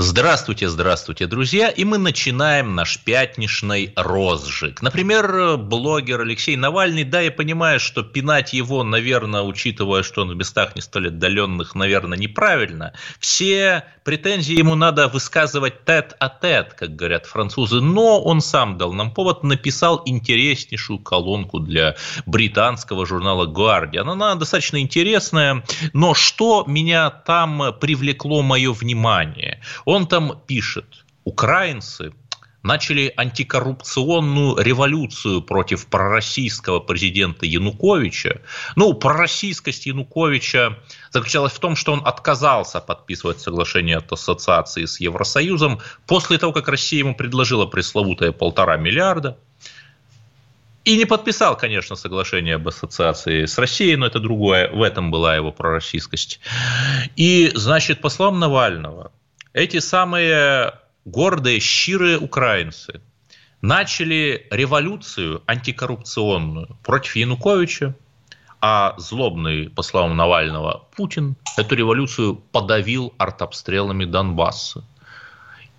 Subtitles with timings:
[0.00, 1.70] Здравствуйте, здравствуйте, друзья.
[1.70, 4.80] И мы начинаем наш пятничный розжиг.
[4.80, 10.36] Например, блогер Алексей Навальный, да, я понимаю, что пинать его, наверное, учитывая, что он в
[10.36, 12.92] местах не столь отдаленных, наверное, неправильно.
[13.18, 17.80] Все претензии ему надо высказывать тет-а-тет, как говорят французы.
[17.80, 24.08] Но он сам дал нам повод, написал интереснейшую колонку для британского журнала Guardian.
[24.08, 32.12] Она достаточно интересная, но что меня там привлекло мое внимание– он там пишет, украинцы
[32.62, 38.42] начали антикоррупционную революцию против пророссийского президента Януковича.
[38.76, 40.76] Ну, пророссийскость Януковича
[41.10, 46.68] заключалась в том, что он отказался подписывать соглашение от ассоциации с Евросоюзом после того, как
[46.68, 49.38] Россия ему предложила пресловутые полтора миллиарда.
[50.84, 54.70] И не подписал, конечно, соглашение об ассоциации с Россией, но это другое.
[54.70, 56.40] В этом была его пророссийскость.
[57.16, 59.12] И, значит, по словам Навального,
[59.58, 63.00] эти самые гордые, щирые украинцы
[63.60, 67.96] начали революцию антикоррупционную против Януковича,
[68.60, 74.84] а злобный, по словам Навального, Путин эту революцию подавил артобстрелами Донбасса.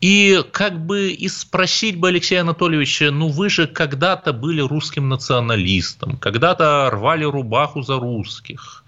[0.02, 6.18] И как бы и спросить бы Алексея Анатольевича, ну вы же когда-то были русским националистом,
[6.18, 8.84] когда-то рвали рубаху за русских.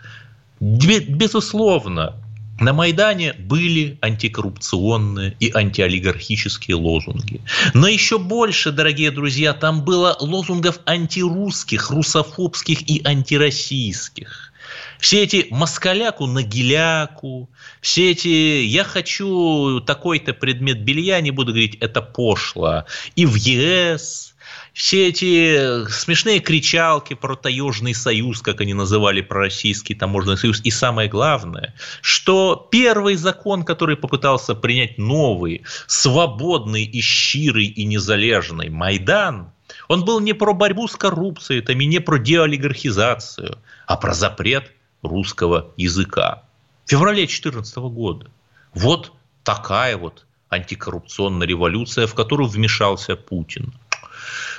[0.60, 2.16] Безусловно,
[2.62, 7.42] на Майдане были антикоррупционные и антиолигархические лозунги.
[7.74, 14.54] Но еще больше, дорогие друзья, там было лозунгов антирусских, русофобских и антироссийских.
[15.00, 17.50] Все эти москаляку на геляку,
[17.82, 24.28] все эти «я хочу такой-то предмет белья», не буду говорить «это пошло», и в ЕС–
[24.74, 30.72] все эти смешные кричалки про таежный союз, как они называли про российский таможенный союз, и
[30.72, 39.52] самое главное, что первый закон, который попытался принять новый, свободный и щирый и незалежный Майдан,
[39.88, 44.72] он был не про борьбу с коррупцией, там, и не про деолигархизацию, а про запрет
[45.02, 46.44] русского языка.
[46.86, 48.28] В феврале 2014 года.
[48.74, 49.12] Вот
[49.44, 53.74] такая вот антикоррупционная революция, в которую вмешался Путин.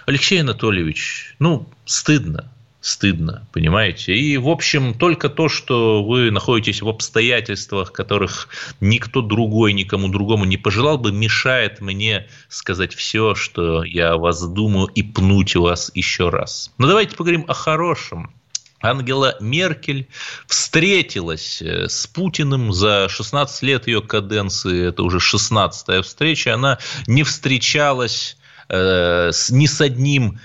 [0.06, 4.14] Алексей Анатольевич, ну, стыдно, стыдно, понимаете?
[4.14, 8.48] И, в общем, только то, что вы находитесь в обстоятельствах, которых
[8.80, 14.42] никто другой, никому другому не пожелал бы, мешает мне сказать все, что я о вас
[14.46, 16.72] думаю, и пнуть вас еще раз.
[16.78, 18.34] Но давайте поговорим о хорошем.
[18.80, 20.08] Ангела Меркель
[20.48, 27.22] встретилась э, с Путиным за 16 лет ее каденции, это уже 16-я встреча, она не
[27.22, 28.36] встречалась
[28.68, 30.38] с, ни с одним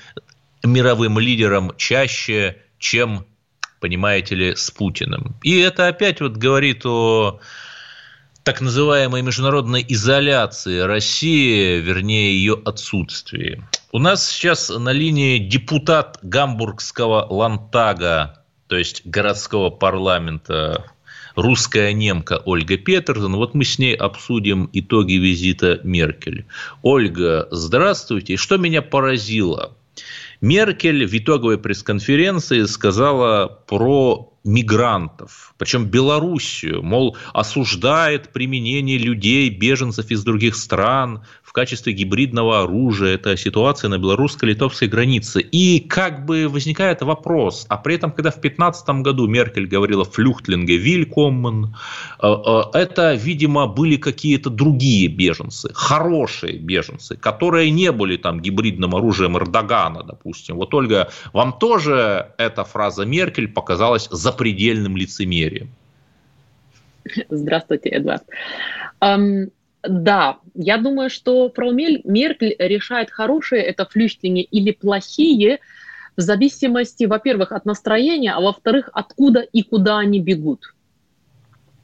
[0.64, 3.26] мировым лидером чаще, чем,
[3.80, 5.36] понимаете ли, с Путиным.
[5.44, 7.40] И это опять вот говорит о
[8.44, 13.62] так называемой международной изоляции России, вернее, ее отсутствии.
[13.92, 20.86] У нас сейчас на линии депутат Гамбургского Лантага, то есть городского парламента
[21.38, 23.36] русская немка Ольга Петерсон.
[23.36, 26.46] Вот мы с ней обсудим итоги визита Меркель.
[26.82, 28.36] Ольга, здравствуйте.
[28.36, 29.78] Что меня поразило?
[30.42, 40.24] Меркель в итоговой пресс-конференции сказала про мигрантов, причем Белоруссию, мол, осуждает применение людей, беженцев из
[40.24, 43.16] других стран в качестве гибридного оружия.
[43.16, 45.42] Это ситуация на белорусско-литовской границе.
[45.42, 50.78] И как бы возникает вопрос, а при этом, когда в 2015 году Меркель говорила «флюхтлинге
[50.78, 51.76] вилькоммен»,
[52.22, 58.96] э, э, это, видимо, были какие-то другие беженцы, хорошие беженцы, которые не были там гибридным
[58.96, 60.56] оружием Эрдогана, допустим.
[60.56, 65.70] Вот, Ольга, вам тоже эта фраза Меркель показалась за запредельным лицемерием.
[67.30, 68.24] Здравствуйте, Эдвард.
[69.02, 69.50] Um,
[69.84, 75.60] да, я думаю, что фрау Меркель решает, хорошие это флюштинги или плохие,
[76.18, 80.74] в зависимости, во-первых, от настроения, а во-вторых, откуда и куда они бегут.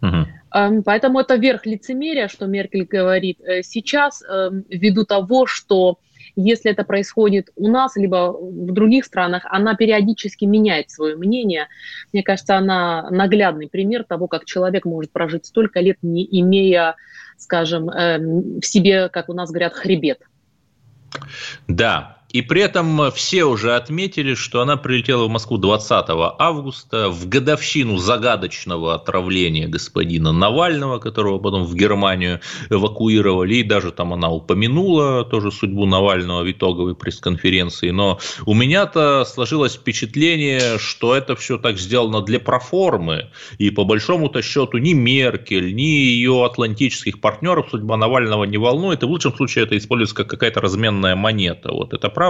[0.02, 0.84] Угу.
[0.86, 4.24] Поэтому это верх лицемерия, что Меркель говорит э, сейчас,
[4.70, 6.00] ввиду того, что
[6.36, 11.68] если это происходит у нас, либо в других странах, она периодически меняет свое мнение.
[12.12, 16.96] Мне кажется, она наглядный пример того, как человек может прожить столько лет, не имея,
[17.38, 20.22] скажем, эм, в себе, как у нас говорят, хребет.
[21.68, 26.06] Да, И при этом все уже отметили, что она прилетела в Москву 20
[26.40, 32.40] августа в годовщину загадочного отравления господина Навального, которого потом в Германию
[32.72, 33.58] эвакуировали.
[33.58, 37.92] И даже там она упомянула тоже судьбу Навального в итоговой пресс-конференции.
[37.92, 43.30] Но у меня-то сложилось впечатление, что это все так сделано для проформы.
[43.60, 49.04] И по большому-то счету ни Меркель, ни ее атлантических партнеров судьба Навального не волнует.
[49.04, 51.72] И в лучшем случае это используется как какая-то разменная монета.
[51.72, 52.23] Вот это правда?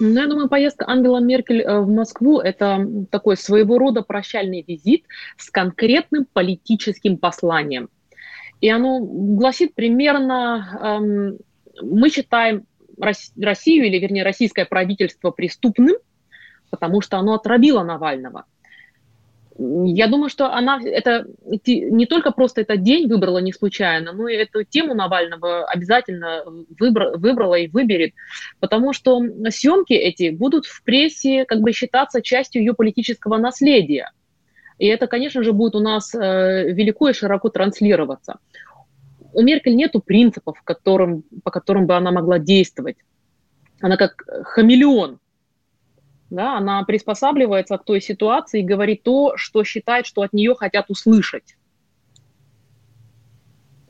[0.00, 5.04] Ну, я думаю, поездка Ангела Меркель э, в Москву– это такой своего рода прощальный визит
[5.36, 7.88] с конкретным политическим посланием.
[8.60, 11.38] И оно гласит примерно, эм,
[11.82, 12.64] мы считаем
[12.98, 15.96] Россию, или вернее российское правительство преступным,
[16.70, 18.46] потому что оно отравило Навального.
[19.56, 24.34] Я думаю, что она это не только просто этот день выбрала не случайно, но и
[24.34, 26.42] эту тему Навального обязательно
[26.78, 28.14] выбра, выбрала и выберет,
[28.58, 34.10] потому что съемки эти будут в прессе как бы считаться частью ее политического наследия.
[34.78, 38.38] И это, конечно же, будет у нас э, велико и широко транслироваться.
[39.32, 42.96] У Меркель нету принципов, которым, по которым бы она могла действовать.
[43.80, 45.20] Она как хамелеон,
[46.30, 50.86] да, она приспосабливается к той ситуации и говорит то, что считает, что от нее хотят
[50.88, 51.56] услышать.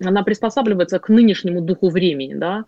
[0.00, 2.64] Она приспосабливается к нынешнему духу времени, да.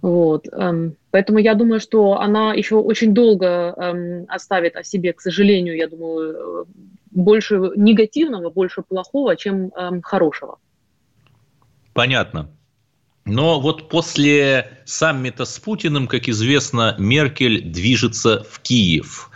[0.00, 0.46] Вот.
[0.52, 5.76] Эм, поэтому я думаю, что она еще очень долго эм, оставит о себе, к сожалению,
[5.76, 6.66] я думаю,
[7.10, 10.58] больше негативного, больше плохого, чем эм, хорошего.
[11.94, 12.48] Понятно.
[13.24, 19.30] Но вот после саммита с Путиным, как известно, Меркель движется в Киев.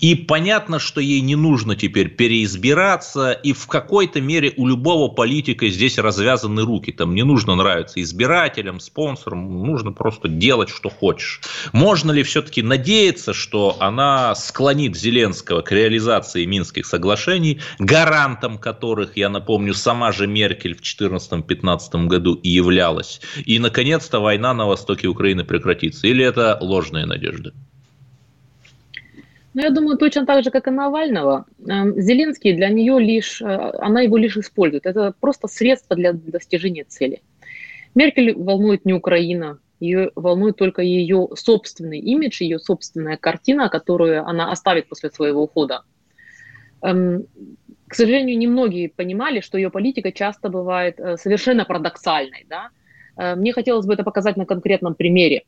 [0.00, 5.68] И понятно, что ей не нужно теперь переизбираться, и в какой-то мере у любого политика
[5.68, 6.92] здесь развязаны руки.
[6.92, 11.40] Там не нужно нравиться избирателям, спонсорам, нужно просто делать, что хочешь.
[11.72, 19.30] Можно ли все-таки надеяться, что она склонит Зеленского к реализации Минских соглашений, гарантом которых, я
[19.30, 25.44] напомню, сама же Меркель в 2014-2015 году и являлась, и, наконец-то, война на востоке Украины
[25.44, 26.06] прекратится?
[26.06, 27.52] Или это ложные надежды?
[29.54, 31.46] Ну, я думаю, точно так же, как и Навального.
[31.66, 33.46] Эм, Зеленский для нее лишь, э,
[33.80, 34.86] она его лишь использует.
[34.86, 37.22] Это просто средство для достижения цели.
[37.94, 44.52] Меркель волнует не Украина, ее волнует только ее собственный имидж, ее собственная картина, которую она
[44.52, 45.82] оставит после своего ухода.
[46.82, 47.26] Эм,
[47.88, 52.46] к сожалению, немногие понимали, что ее политика часто бывает э, совершенно парадоксальной.
[52.48, 52.68] Да?
[53.18, 55.42] Э, мне хотелось бы это показать на конкретном примере.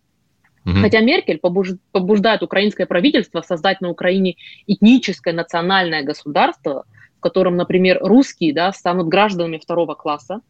[0.66, 0.80] Угу.
[0.82, 4.36] Хотя Меркель побуждает украинское правительство создать на Украине
[4.66, 6.84] этническое национальное государство,
[7.16, 10.40] в котором, например, русские да, станут гражданами второго класса,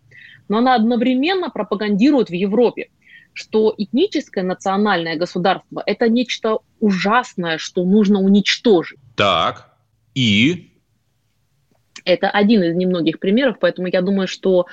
[0.48, 2.88] но она одновременно пропагандирует в Европе,
[3.34, 8.98] что этническое национальное государство– это нечто ужасное, что нужно уничтожить.
[9.16, 9.76] Так,
[10.14, 10.72] и
[12.04, 14.66] это один из немногих примеров, поэтому я думаю, что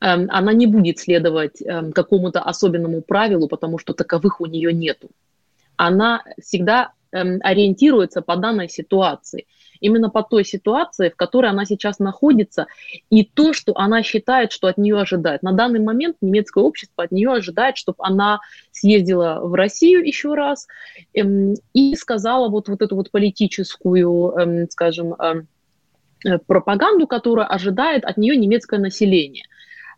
[0.00, 5.10] э, она не будет следовать э, какому-то особенному правилу, потому что таковых у нее нету.
[5.76, 9.46] Она всегда э, ориентируется по данной ситуации,
[9.80, 12.66] именно по той ситуации, в которой она сейчас находится,
[13.10, 15.42] и то, что она считает, что от нее ожидает.
[15.42, 18.40] На данный момент немецкое общество от нее ожидает, чтобы она
[18.72, 20.66] съездила в Россию еще раз
[21.14, 25.42] эм, и сказала вот, вот эту вот политическую, эм, скажем, Э,
[26.46, 29.44] пропаганду, которую ожидает от нее немецкое население.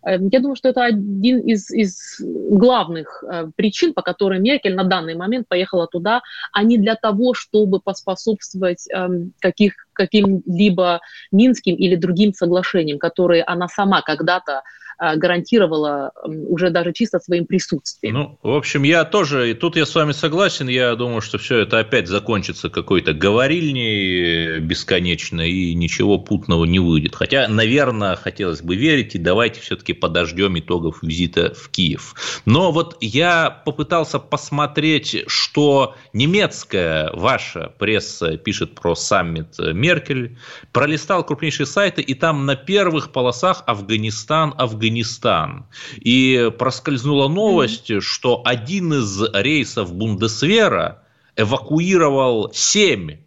[0.06, 4.84] Э, я думаю, что это один из, из главных э, причин, по которой Меркель на
[4.84, 9.08] данный момент поехала туда, а не для того, чтобы поспособствовать э,
[9.40, 11.00] каких, каким-либо
[11.32, 14.62] Минским или другим соглашениям, которые она сама когда-то
[14.98, 18.14] гарантировала уже даже чисто своим присутствием.
[18.14, 21.58] Ну, в общем, я тоже, и тут я с вами согласен, я думаю, что все
[21.58, 27.14] это опять закончится какой-то говорильней бесконечно, и ничего путного не выйдет.
[27.14, 32.14] Хотя, наверное, хотелось бы верить, и давайте все-таки подождем итогов визита в Киев.
[32.44, 40.38] Но вот я попытался посмотреть, что немецкая ваша пресса пишет про саммит Меркель,
[40.72, 45.66] пролистал крупнейшие сайты, и там на первых полосах Афганистан, Афганистан, Афганистан.
[45.96, 48.00] И проскользнула новость, mm-hmm.
[48.00, 51.02] что один из рейсов Бундесвера
[51.36, 53.18] эвакуировал 7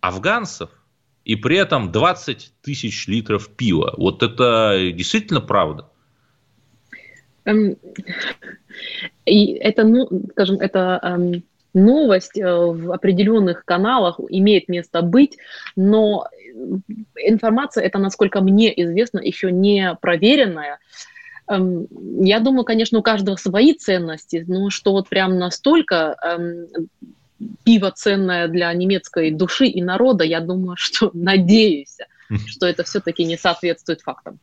[0.00, 0.70] афганцев,
[1.24, 3.94] и при этом 20 тысяч литров пива.
[3.96, 5.88] Вот это действительно правда?
[7.46, 7.76] Эм,
[9.24, 11.42] и это, ну, скажем, это эм,
[11.72, 15.38] новость э, в определенных каналах имеет место быть,
[15.76, 16.26] но
[17.16, 20.78] информация это, насколько мне известно, еще не проверенная.
[21.48, 21.86] Эм,
[22.20, 26.66] я думаю, конечно, у каждого свои ценности, но что вот прям настолько эм,
[27.64, 31.98] пиво ценное для немецкой души и народа, я думаю, что надеюсь,
[32.46, 34.38] что это все-таки не соответствует фактам.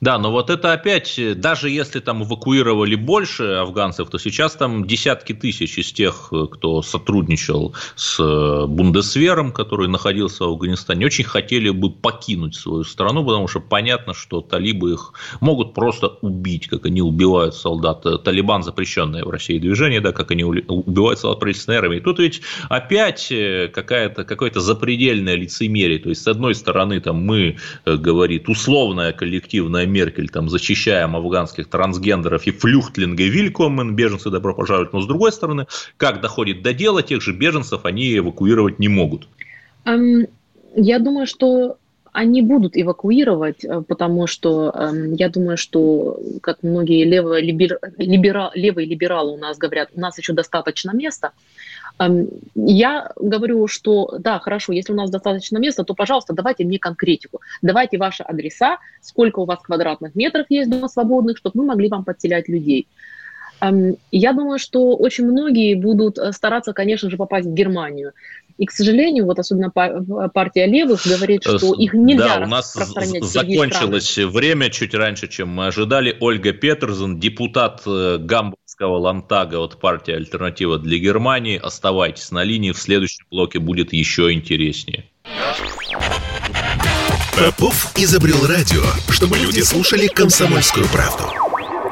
[0.00, 4.86] Да, но вот это опять, э, даже если там эвакуировали больше афганцев, то сейчас там
[4.86, 11.24] десятки тысяч из тех, э, кто сотрудничал с э, Бундесвером, который находился в Афганистане, очень
[11.24, 16.86] хотели бы покинуть свою страну, потому что понятно, что талибы их могут просто убить, как
[16.86, 18.04] они убивают солдат.
[18.22, 21.98] Талибан запрещенное в России движение, да, как они убивают солдат правительственной армии.
[21.98, 23.32] Тут ведь опять
[23.72, 25.98] какая-то, какое-то запредельное лицемерие.
[25.98, 32.46] То есть, с одной стороны, там мы, говорит, условная коллективная Меркель, там, защищаем афганских трансгендеров
[32.46, 35.66] и флюхтлинга и вилькомен, беженцы добро пожаловать, но с другой стороны,
[35.96, 39.28] как доходит до дела, тех же беженцев они эвакуировать не могут.
[39.84, 41.78] Я думаю, что
[42.12, 48.50] они будут эвакуировать, э, потому что э, я думаю, что, как многие левые, либер, либера,
[48.54, 51.30] левые либералы у нас говорят, у нас еще достаточно места.
[52.54, 57.40] Я говорю, что да, хорошо, если у нас достаточно места, то, пожалуйста, давайте мне конкретику.
[57.60, 62.04] Давайте ваши адреса, сколько у вас квадратных метров есть дома свободных, чтобы мы могли вам
[62.04, 62.86] подселять людей.
[64.12, 68.12] Я думаю, что очень многие будут э, стараться, конечно же, попасть в Германию.
[68.58, 72.74] И, к сожалению, вот особенно партия левых говорит, э, что их нельзя Да, у нас
[72.74, 74.30] закончилось страны.
[74.30, 76.16] время чуть раньше, чем мы ожидали.
[76.20, 81.56] Ольга Петерсон, депутат э, Гамбургского Лантага от партии «Альтернатива для Германии».
[81.56, 85.04] Оставайтесь на линии, в следующем блоке будет еще интереснее.
[87.36, 91.32] Попов изобрел радио, чтобы люди слушали комсомольскую правду.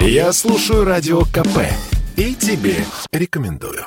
[0.00, 1.60] Я слушаю радио КП
[2.16, 2.74] и тебе
[3.12, 3.86] рекомендую.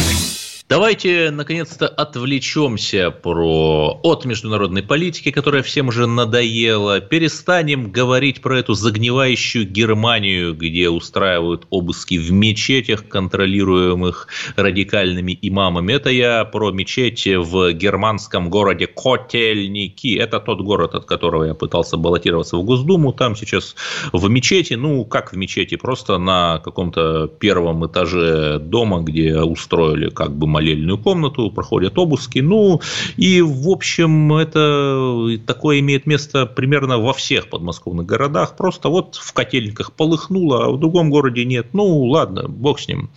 [0.71, 3.99] Давайте, наконец-то, отвлечемся про...
[4.03, 7.01] от международной политики, которая всем уже надоела.
[7.01, 15.91] Перестанем говорить про эту загнивающую Германию, где устраивают обыски в мечетях, контролируемых радикальными имамами.
[15.91, 20.17] Это я про мечети в германском городе Котельники.
[20.17, 23.11] Это тот город, от которого я пытался баллотироваться в Госдуму.
[23.11, 23.75] Там сейчас
[24.13, 30.33] в мечети, ну, как в мечети, просто на каком-то первом этаже дома, где устроили как
[30.33, 32.39] бы молельную комнату, проходят обыски.
[32.39, 32.81] Ну,
[33.17, 38.55] и, в общем, это такое имеет место примерно во всех подмосковных городах.
[38.55, 41.73] Просто вот в котельниках полыхнуло, а в другом городе нет.
[41.73, 43.09] Ну, ладно, бог с ним.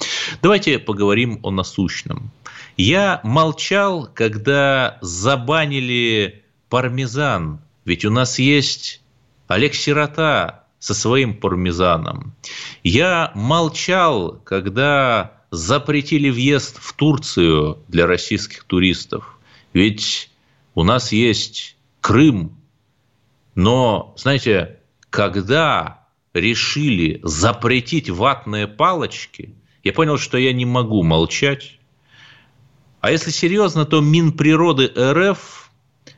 [0.43, 2.31] Давайте поговорим о насущном.
[2.77, 7.61] Я молчал, когда забанили пармезан.
[7.85, 9.03] Ведь у нас есть
[9.49, 12.35] Олег Сирота со своим пармезаном.
[12.83, 19.39] Я молчал, когда запретили въезд в Турцию для российских туристов.
[19.73, 20.31] Ведь
[20.75, 22.57] у нас есть Крым.
[23.55, 24.81] Но, знаете,
[25.11, 31.79] когда решили запретить ватные палочки, я понял, что я не могу молчать.
[33.01, 35.64] А если серьезно, то Минприроды РФ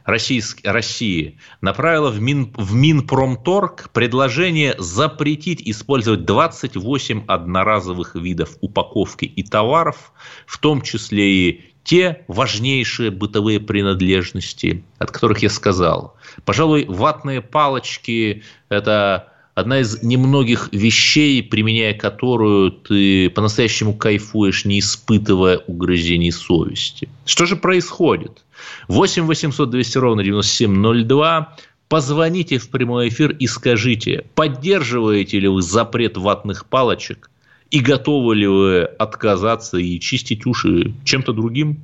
[0.07, 2.53] России направила в, Мин...
[2.57, 10.13] в Минпромторг предложение запретить использовать 28 одноразовых видов упаковки и товаров,
[10.47, 16.17] в том числе и те важнейшие бытовые принадлежности, от которых я сказал.
[16.45, 25.59] Пожалуй, ватные палочки– это одна из немногих вещей, применяя которую ты по-настоящему кайфуешь, не испытывая
[25.59, 27.09] угрызений совести.
[27.25, 28.45] Что же происходит?
[28.89, 31.57] 8 800 200 ровно 9702.
[31.89, 37.31] Позвоните в прямой эфир и скажите, поддерживаете ли вы запрет ватных палочек
[37.71, 41.81] и готовы ли вы отказаться и чистить уши чем-то другим?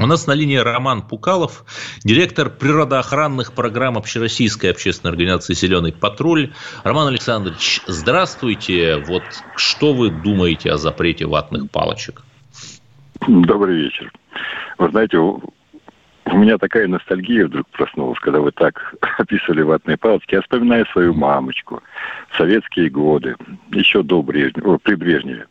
[0.00, 1.64] У нас на линии Роман Пукалов,
[2.04, 6.52] директор природоохранных программ Общероссийской общественной организации «Зеленый патруль».
[6.84, 8.98] Роман Александрович, здравствуйте.
[9.08, 9.24] Вот
[9.56, 12.22] что вы думаете о запрете ватных палочек?
[13.26, 14.12] Добрый вечер.
[14.78, 15.40] Вы знаете, у
[16.26, 20.36] меня такая ностальгия вдруг проснулась, когда вы так описывали ватные палочки.
[20.36, 21.82] Я вспоминаю свою мамочку
[22.36, 23.34] советские годы,
[23.72, 25.48] еще до Брежнева, при Брежневе.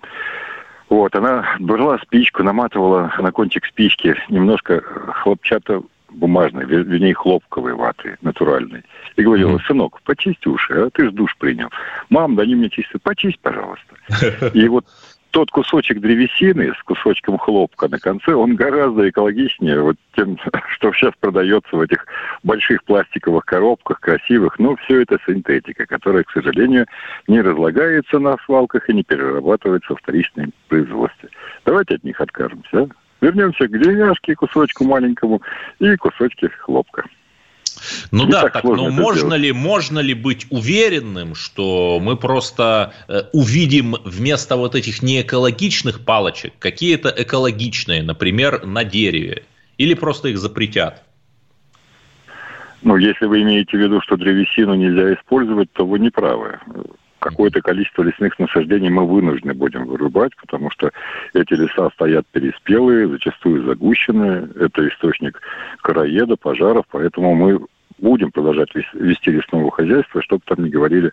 [0.90, 4.82] Вот, она брала спичку, наматывала на кончик спички немножко
[5.22, 8.84] хлопчато бумажной, вернее, хлопковой ваты, натуральной.
[9.16, 11.70] И говорила, сынок, почисти уши, а ты ж душ принял.
[12.10, 13.96] Мам, да не мне чистят, почисть, пожалуйста.
[14.54, 14.86] И вот
[15.32, 20.38] тот кусочек древесины с кусочком хлопка на конце, он гораздо экологичнее вот тем,
[20.70, 22.06] что сейчас продается в этих
[22.44, 24.60] больших пластиковых коробках, красивых.
[24.60, 26.86] Но все это синтетика, которая, к сожалению,
[27.28, 31.30] не разлагается на свалках и не перерабатывается в вторичном производстве.
[31.66, 32.88] Давайте от них откажемся, а?
[33.20, 35.42] Вернемся к деревяшке, кусочку маленькому
[35.80, 37.04] и кусочки хлопка.
[38.12, 42.94] Ну Не да, так, так но можно ли, можно ли быть уверенным, что мы просто
[43.08, 49.44] э, увидим вместо вот этих неэкологичных палочек какие-то экологичные, например, на дереве,
[49.78, 51.04] или просто их запретят?
[52.82, 56.60] Ну, если вы имеете в виду, что древесину нельзя использовать, то вы не правы.
[57.30, 60.92] Какое-то количество лесных насаждений мы вынуждены будем вырубать, потому что
[61.34, 64.50] эти леса стоят переспелые, зачастую загущенные.
[64.60, 65.42] Это источник
[65.82, 67.60] короеда, пожаров, поэтому мы
[68.00, 71.12] будем продолжать вести лесного хозяйства, чтобы там не говорили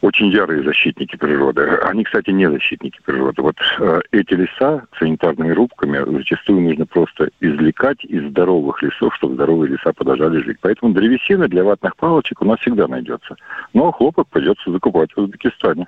[0.00, 1.62] очень ярые защитники природы.
[1.82, 3.42] Они, кстати, не защитники природы.
[3.42, 9.72] Вот э, эти леса санитарными рубками зачастую нужно просто извлекать из здоровых лесов, чтобы здоровые
[9.72, 10.58] леса продолжали жить.
[10.60, 13.36] Поэтому древесина для ватных палочек у нас всегда найдется.
[13.72, 15.86] Но хлопок придется закупать в Узбекистане.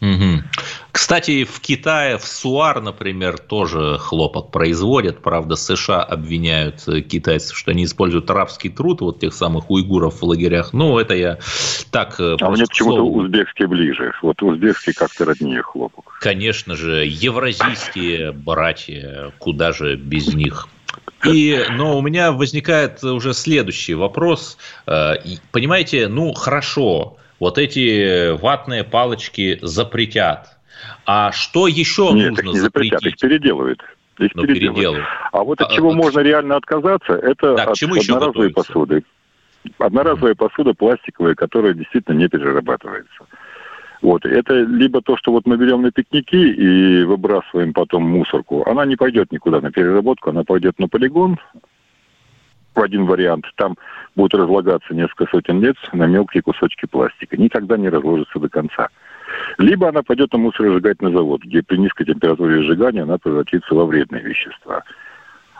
[0.00, 0.42] Угу.
[0.92, 5.22] Кстати, в Китае, в СУАР, например, тоже хлопок производят.
[5.22, 10.24] Правда, США обвиняют э, китайцев, что они используют рабский труд, вот тех самых уйгуров в
[10.24, 10.72] лагерях.
[10.72, 11.38] Ну, это я
[11.90, 12.20] так...
[12.20, 14.12] Э, а мне почему-то узбекский ближе.
[14.22, 16.18] Вот узбекский как-то роднее хлопок.
[16.20, 20.68] Конечно же, евразийские братья, куда же без них.
[21.24, 24.58] И, но у меня возникает уже следующий вопрос.
[24.86, 25.14] Э,
[25.52, 30.56] понимаете, ну хорошо, вот эти ватные палочки запретят.
[31.04, 32.92] А что еще Нет, нужно их не запретить?
[32.92, 33.82] запретят, их переделывают.
[34.18, 34.74] Их ну, переделывают.
[34.74, 35.06] переделывают.
[35.32, 39.04] А вот от а, чего а, можно реально отказаться, это да, от одноразовой посуды.
[39.78, 40.36] Одноразовая mm.
[40.36, 43.26] посуда пластиковая, которая действительно не перерабатывается.
[44.02, 44.24] Вот.
[44.24, 48.96] Это либо то, что вот мы берем на пикники и выбрасываем потом мусорку, она не
[48.96, 51.38] пойдет никуда на переработку, она пойдет на полигон,
[52.74, 53.76] в один вариант, там
[54.16, 57.36] будут разлагаться несколько сотен лет на мелкие кусочки пластика.
[57.36, 58.88] Никогда не разложится до конца.
[59.58, 64.22] Либо она пойдет на мусоросжигательный завод, где при низкой температуре сжигания она превратится во вредные
[64.22, 64.82] вещества.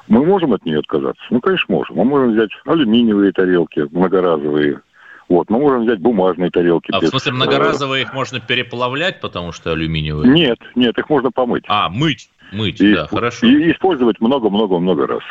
[0.08, 1.22] Мы можем от нее отказаться?
[1.30, 1.96] Ну, конечно, можем.
[1.96, 4.80] Мы можем взять алюминиевые тарелки, многоразовые,
[5.28, 6.90] вот, мы можем взять бумажные тарелки.
[6.92, 7.08] А без...
[7.08, 10.30] в смысле многоразовые их можно переплавлять, потому что алюминиевые?
[10.30, 11.64] Нет, нет, их можно помыть.
[11.66, 13.46] А, мыть, мыть, и, да, хорошо.
[13.46, 15.22] И использовать много-много-много раз.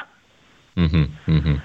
[0.76, 1.62] Угу, угу.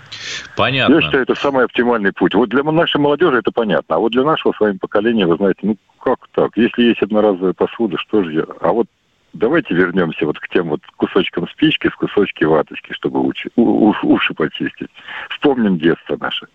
[0.56, 0.94] Понятно.
[0.94, 2.34] Я считаю, это самый оптимальный путь.
[2.34, 3.96] Вот для нашей молодежи это понятно.
[3.96, 6.56] А вот для нашего с вами поколения, вы знаете, ну как так?
[6.56, 8.44] Если есть одноразовая посуда, что же я?
[8.60, 8.86] А вот
[9.32, 14.90] давайте вернемся вот к тем вот кусочкам спички с кусочки ваточки, чтобы уши, уши почистить.
[15.30, 16.46] Вспомним детство наше.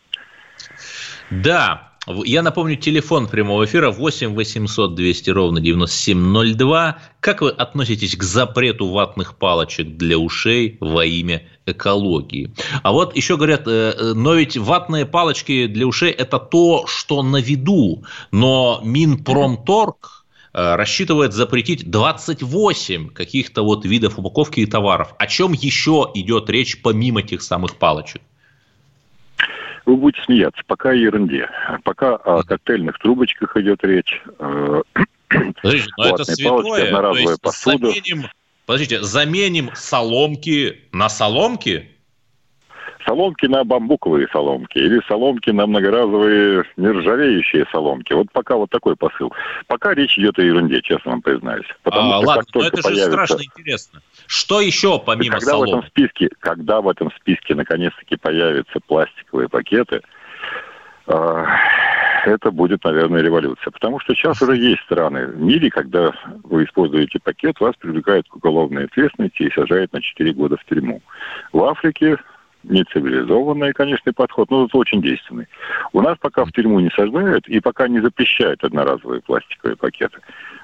[1.30, 7.00] Да, я напомню, телефон прямого эфира 8 800 200 ровно 9702.
[7.20, 12.54] Как вы относитесь к запрету ватных палочек для ушей во имя экологии?
[12.84, 17.24] А вот еще говорят, э, э, но ведь ватные палочки для ушей– это то, что
[17.24, 18.04] на виду.
[18.32, 25.16] Но Минпромторг э, рассчитывает запретить 28 каких-то вот видов упаковки и товаров.
[25.18, 28.22] О чем еще идет речь помимо тех самых палочек?
[29.86, 31.50] Вы будете смеяться, пока о ерунде.
[31.84, 34.22] Пока о коктейльных трубочках идет речь.
[34.40, 34.82] Э,
[35.30, 36.50] Подождите, но это святое.
[36.50, 37.88] Палочки, одноразовая посуда.
[37.92, 38.30] Заменим,
[38.66, 41.90] подождите, заменим соломки на соломки?
[43.06, 48.14] Соломки на бамбуковые соломки или соломки на многоразовые нержавеющие соломки.
[48.14, 49.32] Вот пока вот такой посыл.
[49.68, 51.68] Пока речь идет о ерунде, честно вам признаюсь.
[51.84, 52.94] Потому а, что ладно, но это появится...
[52.94, 54.02] же страшно интересно.
[54.28, 55.72] Что еще помимо когда соломки?
[55.72, 60.02] В этом списке, когда в этом списке наконец-таки появятся пластиковые пакеты,
[61.08, 61.46] э,
[62.26, 63.72] это будет, наверное, революция.
[63.72, 66.12] Потому что сейчас уже есть страны в мире, когда
[66.44, 71.02] вы используете пакет, вас привлекают к уголовной ответственности и сажают на 4 года в тюрьму.
[71.54, 72.18] В Африке
[72.70, 75.48] нецивилизованный, конечно, подход, но это очень действенный.
[75.94, 80.20] У нас пока в тюрьму не сажают и пока не запрещают одноразовые пластиковые пакеты.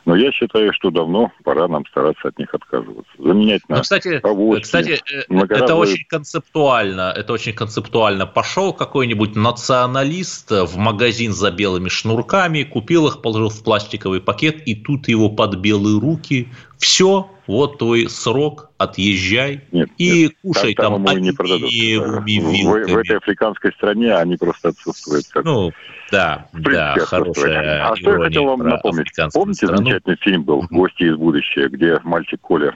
[0.06, 3.12] Но я считаю, что давно пора нам стараться от них отказываться.
[3.20, 7.14] Заменять на ну, кстати, авоськи, кстати, э, это очень концептуально.
[7.16, 8.26] Это очень концептуально.
[8.26, 14.76] Пошел какой-нибудь националист в магазин за белыми шнурками, купил их, положил в пластиковый пакет, и
[14.76, 16.50] тут его под белые руки.
[16.80, 21.70] Все, вот твой срок, отъезжай нет, и нет, кушай там, там не продадут.
[21.70, 25.26] В, в этой африканской стране они просто отсутствуют.
[25.28, 25.44] Как...
[25.44, 25.72] Ну,
[26.12, 29.12] да, да, хорошая А что я хотел вам напомнить?
[29.34, 29.84] Помните, страну?
[29.84, 32.74] замечательный фильм был «Гости из будущего», где мальчик Коля,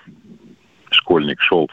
[0.91, 1.69] школьник, шел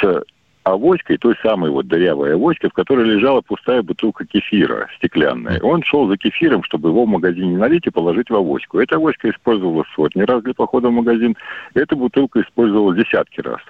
[0.00, 0.24] с
[0.64, 5.60] авоськой, той самой вот дырявой авоськой, в которой лежала пустая бутылка кефира стеклянная.
[5.62, 8.78] Он шел за кефиром, чтобы его в магазине налить и положить в авоську.
[8.78, 11.36] Эта авоська использовалась сотни раз для похода в магазин.
[11.74, 13.60] Эта бутылка использовалась десятки раз,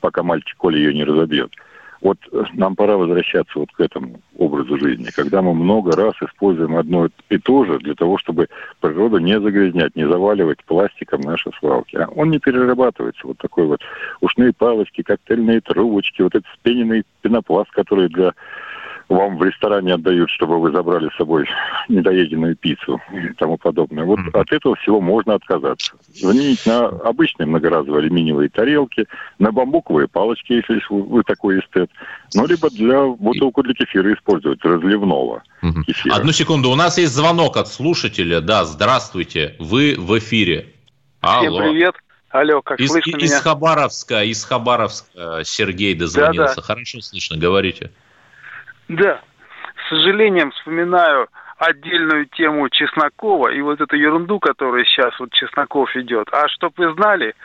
[0.00, 1.52] пока мальчик Коля ее не разобьет.
[2.00, 2.18] Вот
[2.54, 7.38] нам пора возвращаться вот к этому образу жизни, когда мы много раз используем одно и
[7.38, 8.48] то же для того, чтобы
[8.80, 11.96] природу не загрязнять, не заваливать пластиком наши свалки.
[11.96, 13.26] А он не перерабатывается.
[13.26, 13.80] Вот такой вот
[14.20, 18.32] ушные палочки, коктейльные трубочки, вот этот спененный пенопласт, который для
[19.10, 21.46] вам в ресторане отдают, чтобы вы забрали с собой
[21.88, 24.04] недоеденную пиццу и тому подобное.
[24.04, 24.40] Вот mm-hmm.
[24.40, 25.92] от этого всего можно отказаться.
[26.14, 29.06] Заменить на обычные многоразовые алюминиевые тарелки,
[29.40, 31.90] на бамбуковые палочки, если вы такой эстет,
[32.34, 35.82] ну, либо для бутылку для кефира использовать, разливного mm-hmm.
[35.86, 36.14] кефира.
[36.14, 38.40] Одну секунду, у нас есть звонок от слушателя.
[38.40, 40.72] Да, здравствуйте, вы в эфире.
[41.20, 41.60] Алло.
[41.60, 41.94] Всем привет.
[42.30, 43.40] Алло, как из, слышно из меня?
[43.40, 46.54] Хабаровска, из Хабаровска Сергей дозвонился.
[46.54, 46.62] Да, да.
[46.62, 47.90] Хорошо слышно, говорите.
[48.90, 49.20] Да,
[49.76, 56.26] с сожалением вспоминаю отдельную тему Чеснокова и вот эту ерунду, которая сейчас вот Чесноков идет.
[56.32, 57.36] А чтоб вы знали,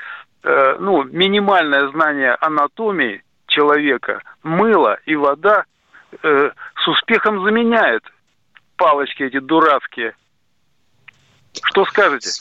[0.42, 5.66] э, ну, минимальное знание анатомии человека, мыло и вода
[6.24, 6.50] э,
[6.84, 8.04] с успехом заменяет
[8.76, 10.16] палочки эти дурацкие.
[11.64, 12.32] Что скажете?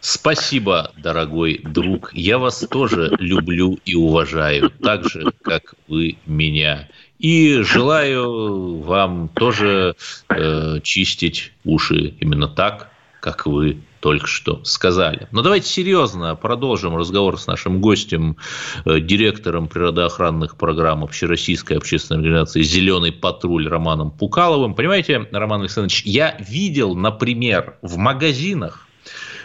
[0.00, 2.14] Спасибо, дорогой друг.
[2.14, 6.88] Я вас тоже люблю и уважаю, так же, как вы меня.
[7.20, 9.94] И желаю вам тоже
[10.30, 12.88] э, чистить уши именно так,
[13.20, 15.28] как вы только что сказали.
[15.30, 18.38] Но давайте серьезно продолжим разговор с нашим гостем,
[18.86, 24.74] э, директором природоохранных программ Общероссийской общественной организации «Зеленый патруль» Романом Пукаловым.
[24.74, 28.86] Понимаете, Роман Александрович, я видел, например, в магазинах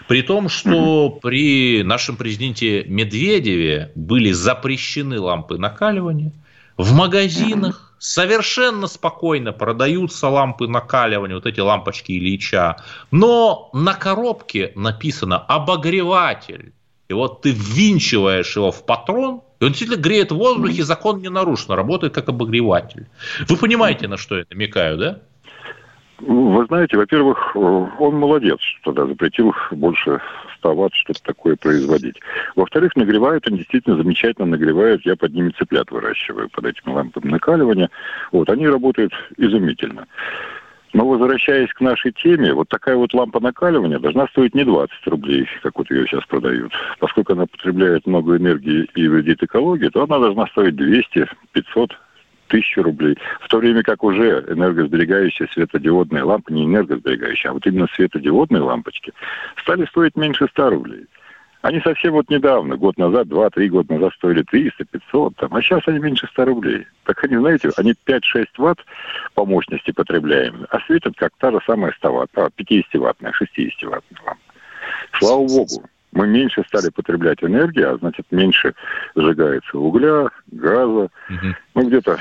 [0.07, 6.31] при том, что при нашем президенте Медведеве были запрещены лампы накаливания,
[6.77, 12.77] в магазинах совершенно спокойно продаются лампы накаливания, вот эти лампочки Ильича,
[13.11, 16.73] но на коробке написано «обогреватель».
[17.07, 21.29] И вот ты ввинчиваешь его в патрон, и он действительно греет в воздухе, закон не
[21.29, 23.07] нарушен, работает как обогреватель.
[23.47, 25.19] Вы понимаете, на что я намекаю, да?
[26.19, 30.19] Вы знаете, во-первых, он молодец, что тогда запретил больше
[30.65, 32.19] 100 ватт что-то такое производить.
[32.55, 35.05] Во-вторых, нагревает он действительно замечательно нагревает.
[35.05, 37.89] Я под ними цыплят выращиваю, под этими лампами накаливания.
[38.31, 40.07] Вот, они работают изумительно.
[40.93, 45.45] Но возвращаясь к нашей теме, вот такая вот лампа накаливания должна стоить не 20 рублей,
[45.61, 46.71] как вот ее сейчас продают.
[46.99, 51.91] Поскольку она потребляет много энергии и вредит экологии, то она должна стоить 200, 500,
[52.55, 57.87] тысячу рублей, в то время как уже энергосберегающие светодиодные лампы, не энергосберегающие, а вот именно
[57.93, 59.11] светодиодные лампочки,
[59.61, 61.05] стали стоить меньше 100 рублей.
[61.61, 65.81] Они совсем вот недавно, год назад, два-три года назад стоили 300, 500, там, а сейчас
[65.87, 66.85] они меньше 100 рублей.
[67.05, 68.79] Так они, знаете, они 5-6 ватт
[69.33, 74.41] по мощности потребляем, а светят как та же самая 100 ватт, 50-ваттная, 60-ваттная лампа.
[75.19, 78.73] Слава богу, мы меньше стали потреблять энергии, а значит меньше
[79.15, 81.09] сжигается угля, газа.
[81.29, 81.55] Угу.
[81.75, 82.17] Ну, где-то...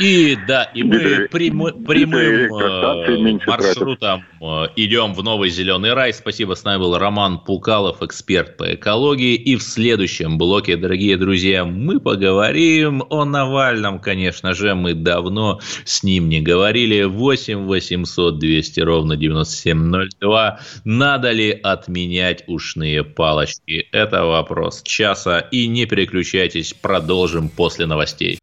[0.00, 4.44] И да, и мы прям, прямым э, маршрутом э,
[4.76, 6.14] идем в новый зеленый рай.
[6.14, 9.34] Спасибо, с нами был Роман Пукалов, эксперт по экологии.
[9.34, 14.74] И в следующем блоке, дорогие друзья, мы поговорим о Навальном, конечно же.
[14.74, 17.04] Мы давно с ним не говорили.
[17.04, 20.60] 8 800 200 ровно 9702.
[20.84, 23.86] Надо ли отменять ушные палочки?
[23.92, 25.38] Это вопрос часа.
[25.38, 28.38] И не переключайтесь, продолжим после новостей.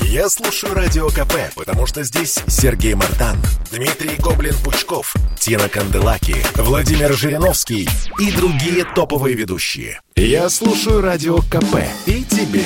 [0.00, 3.36] Я слушаю Радио КП, потому что здесь Сергей Мартан,
[3.70, 10.00] Дмитрий Гоблин-Пучков, Тина Канделаки, Владимир Жириновский и другие топовые ведущие.
[10.16, 12.64] Я слушаю Радио КП и тебе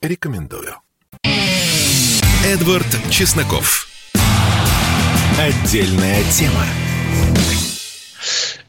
[0.00, 0.76] рекомендую.
[2.44, 3.88] Эдвард Чесноков.
[5.38, 6.64] Отдельная тема.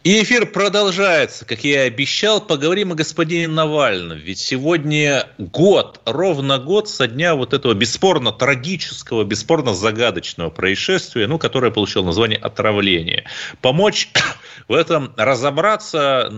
[0.05, 1.45] И эфир продолжается.
[1.45, 4.19] Как я и обещал, поговорим о господине Навальном.
[4.19, 11.39] Ведь сегодня год, ровно год со дня вот этого бесспорно трагического, бесспорно загадочного происшествия, ну,
[11.39, 13.25] которое получило название отравление.
[13.61, 14.09] Помочь
[14.67, 16.31] в этом разобраться,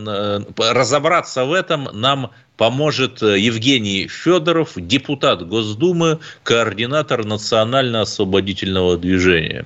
[0.58, 9.66] разобраться в этом нам поможет э, Евгений Федоров, депутат Госдумы, координатор национально-освободительного движения.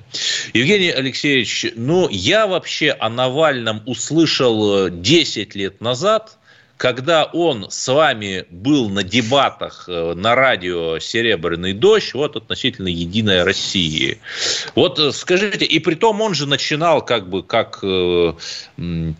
[0.52, 6.38] Евгений Алексеевич, ну я вообще о Навальном услышал 10 э, лет назад–
[6.82, 13.44] когда он с вами был на дебатах э, на радио «Серебряный дождь», вот относительно «Единой
[13.44, 14.18] России».
[14.74, 18.32] Вот э, скажите, и при том он же начинал как бы как э,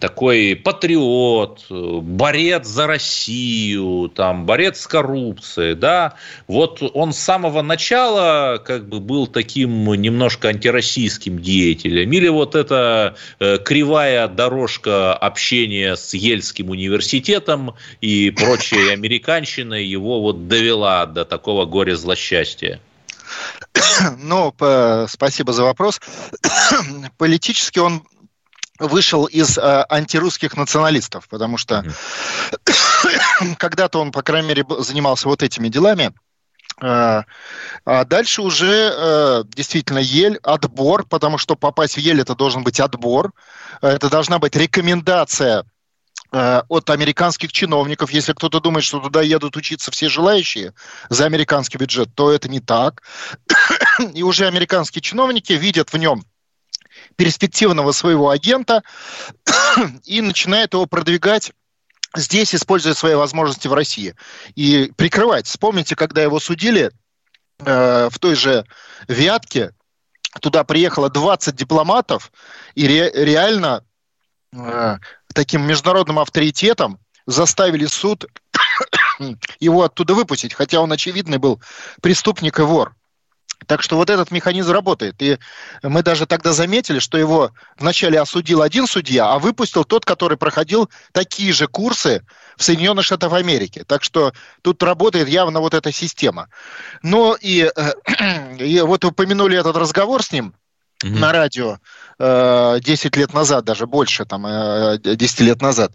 [0.00, 6.14] такой патриот, борец за Россию, там, борец с коррупцией, да,
[6.48, 13.14] вот он с самого начала как бы был таким немножко антироссийским деятелем, или вот эта
[13.38, 21.64] кривая дорожка общения с Ельским университетом, этом и прочей американщиной его вот довела до такого
[21.64, 22.80] горя злосчастья?
[24.18, 24.54] Ну,
[25.08, 26.00] спасибо за вопрос.
[27.18, 28.02] Политически он
[28.78, 31.84] вышел из э, антирусских националистов, потому что
[33.58, 36.12] когда-то он, по крайней мере, занимался вот этими делами.
[36.80, 37.22] Э,
[37.84, 42.80] а дальше уже э, действительно Ель, отбор, потому что попасть в Ель это должен быть
[42.80, 43.32] отбор,
[43.80, 45.64] это должна быть рекомендация э,
[46.32, 48.10] от американских чиновников.
[48.10, 50.72] Если кто-то думает, что туда едут учиться все желающие
[51.10, 53.02] за американский бюджет, то это не так.
[54.14, 56.24] И уже американские чиновники видят в нем
[57.16, 58.82] перспективного своего агента
[60.04, 61.52] и начинают его продвигать
[62.14, 64.14] здесь, используя свои возможности в России.
[64.54, 65.46] И прикрывать.
[65.46, 66.90] Вспомните, когда его судили
[67.60, 68.66] э, в той же
[69.08, 69.74] Вятке,
[70.40, 72.32] туда приехало 20 дипломатов,
[72.74, 73.84] и ре, реально
[74.52, 74.98] э,
[75.34, 78.26] таким международным авторитетом заставили суд
[79.60, 81.60] его оттуда выпустить, хотя он очевидный был
[82.00, 82.94] преступник и вор.
[83.66, 85.20] Так что вот этот механизм работает.
[85.22, 85.38] И
[85.82, 90.90] мы даже тогда заметили, что его вначале осудил один судья, а выпустил тот, который проходил
[91.12, 92.24] такие же курсы
[92.56, 93.84] в Соединенных Штатах Америки.
[93.86, 96.48] Так что тут работает явно вот эта система.
[97.02, 100.54] Ну и, э, и вот упомянули этот разговор с ним
[101.02, 101.18] mm-hmm.
[101.18, 101.78] на радио.
[102.18, 104.42] 10 э, лет назад, даже больше, там,
[104.98, 105.92] 10 э, лет назад.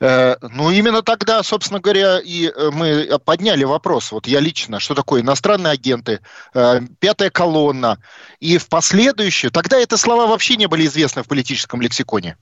[0.00, 5.22] Э, ну, именно тогда, собственно говоря, и мы подняли вопрос, вот я лично, что такое
[5.22, 6.20] иностранные агенты,
[6.98, 7.98] пятая колонна,
[8.40, 12.36] и в последующем, тогда это слова вообще не были известны в политическом лексиконе,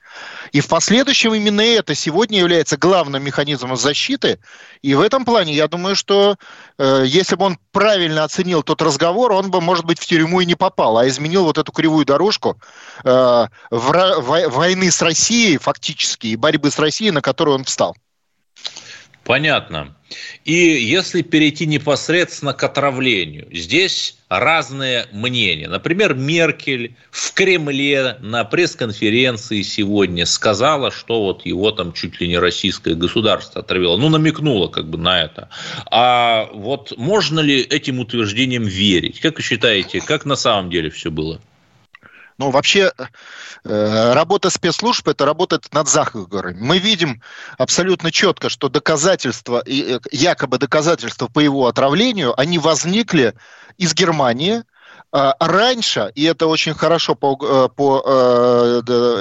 [0.53, 4.39] и в последующем именно это сегодня является главным механизмом защиты,
[4.83, 6.37] и в этом плане я думаю, что
[6.79, 10.55] если бы он правильно оценил тот разговор, он бы, может быть, в тюрьму и не
[10.55, 12.59] попал, а изменил вот эту кривую дорожку,
[13.10, 13.10] Э,
[13.71, 17.97] войны с Россией фактически и борьбы с Россией, на которую он встал.
[19.25, 19.95] Понятно.
[20.45, 25.69] И если перейти непосредственно к отравлению, здесь разные мнения.
[25.69, 32.39] Например, Меркель в Кремле на пресс-конференции сегодня сказала, что вот его там чуть ли не
[32.39, 33.97] российское государство отравило.
[33.97, 35.49] Ну, намекнула как бы на это.
[35.91, 39.21] А вот можно ли этим утверждениям верить?
[39.21, 41.41] Как вы считаете, как на самом деле все было?
[42.41, 42.91] Ну, вообще,
[43.65, 46.57] э, работа спецслужб– это работа над заговорами.
[46.59, 47.21] Мы видим
[47.59, 53.35] абсолютно четко, что доказательства, э, якобы доказательства по его отравлению, они возникли
[53.77, 54.63] из Германии,
[55.13, 58.81] а раньше, и это очень хорошо по, э, по,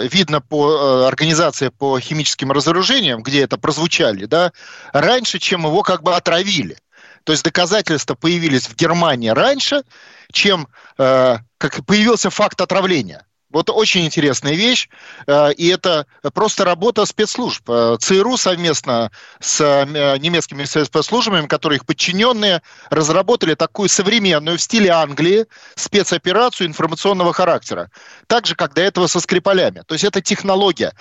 [0.09, 4.53] видно по организации по химическим разоружениям, где это прозвучали, да,
[4.93, 6.77] раньше, чем его как бы отравили.
[7.23, 9.83] То есть доказательства появились в Германии раньше,
[10.31, 13.25] чем э, как появился факт отравления.
[13.51, 14.89] Вот очень интересная вещь,
[15.25, 17.67] э, и это просто работа спецслужб.
[17.67, 24.91] Э, ЦРУ совместно с э, немецкими спецслужбами, которые их подчиненные, разработали такую современную в стиле
[24.91, 27.89] Англии спецоперацию информационного характера.
[28.27, 29.81] Так же, как до этого со Скрипалями.
[29.87, 30.93] То есть это технология.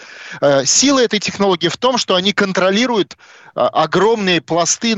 [0.65, 3.17] Сила этой технологии в том, что они контролируют
[3.55, 4.95] огромные пласты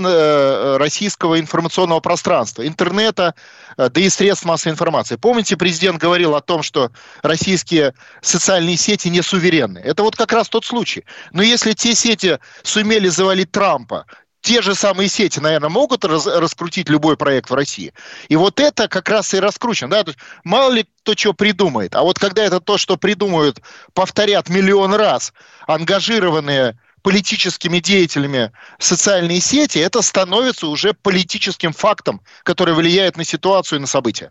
[0.78, 3.34] российского информационного пространства, интернета,
[3.76, 5.16] да и средств массовой информации.
[5.16, 6.90] Помните, президент говорил о том, что
[7.22, 9.78] Россия российские социальные сети не суверенны.
[9.78, 11.04] Это вот как раз тот случай.
[11.32, 14.04] Но если те сети сумели завалить Трампа,
[14.42, 17.92] те же самые сети, наверное, могут раз, раскрутить любой проект в России.
[18.28, 19.90] И вот это как раз и раскручено.
[19.90, 20.04] Да?
[20.44, 21.94] мало ли кто что придумает.
[21.94, 23.60] А вот когда это то, что придумают,
[23.94, 25.32] повторят миллион раз
[25.66, 33.80] ангажированные политическими деятелями социальные сети, это становится уже политическим фактом, который влияет на ситуацию и
[33.80, 34.30] на события.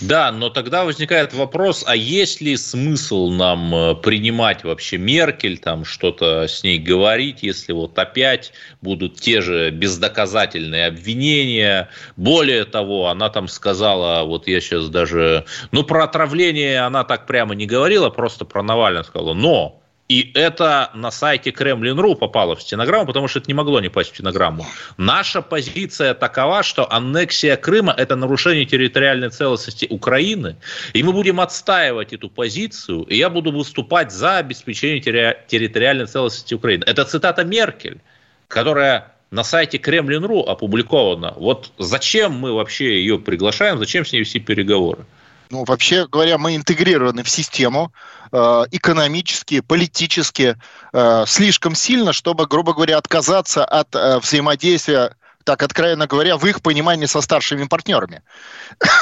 [0.00, 5.84] Да, но тогда возникает вопрос, а есть ли смысл нам э, принимать вообще Меркель, там
[5.84, 11.88] что-то с ней говорить, если вот опять будут те же бездоказательные обвинения.
[12.16, 17.54] Более того, она там сказала, вот я сейчас даже, ну про отравление она так прямо
[17.54, 19.81] не говорила, просто про Навального сказала, но
[20.12, 24.10] и это на сайте Kremlin.ru попало в стенограмму, потому что это не могло не попасть
[24.10, 24.66] в стенограмму.
[24.98, 30.56] Наша позиция такова, что аннексия Крыма– это нарушение территориальной целостности Украины,
[30.92, 35.00] и мы будем отстаивать эту позицию, и я буду выступать за обеспечение
[35.48, 36.84] территориальной целостности Украины.
[36.86, 38.02] Это цитата Меркель,
[38.48, 41.32] которая на сайте Kremlin.ru опубликована.
[41.36, 45.06] Вот зачем мы вообще ее приглашаем, зачем с ней вести переговоры?
[45.52, 47.92] Ну, вообще говоря, мы интегрированы в систему
[48.32, 48.36] э,
[48.70, 50.56] экономически, политически
[50.94, 56.62] э, слишком сильно, чтобы, грубо говоря, отказаться от э, взаимодействия, так откровенно говоря, в их
[56.62, 58.22] понимании со старшими партнерами.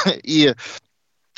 [0.23, 0.53] И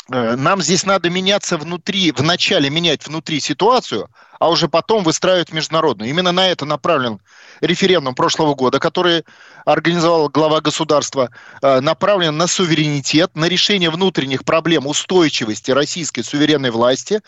[0.10, 6.10] нам здесь надо меняться внутри, вначале менять внутри ситуацию, а уже потом выстраивать международную.
[6.10, 7.20] Именно на это направлен
[7.62, 9.24] референдум прошлого года, который
[9.66, 11.30] организовал глава государства,
[11.62, 17.22] э, направлен на суверенитет, на решение внутренних проблем устойчивости российской суверенной власти,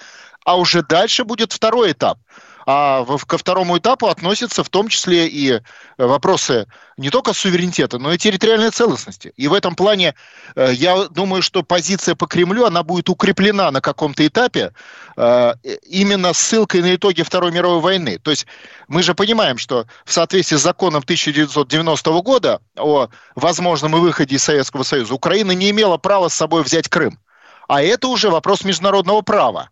[0.43, 2.19] а уже дальше будет второй этап–
[2.65, 5.61] а ко второму этапу относятся в том числе и э,
[5.97, 9.33] вопросы не только суверенитета, но и территориальной целостности.
[9.35, 10.15] И в этом плане
[10.55, 14.71] э, я думаю, что позиция по Кремлю, она будет укреплена на каком-то этапе
[15.15, 18.17] э, именно ссылкой на итоги Второй мировой войны.
[18.17, 18.47] То есть
[18.87, 24.83] мы же понимаем, что в соответствии с законом 1990 года о возможном выходе из Советского
[24.83, 27.19] Союза Украина не имела права с собой взять Крым.
[27.67, 29.69] А это уже вопрос международного права.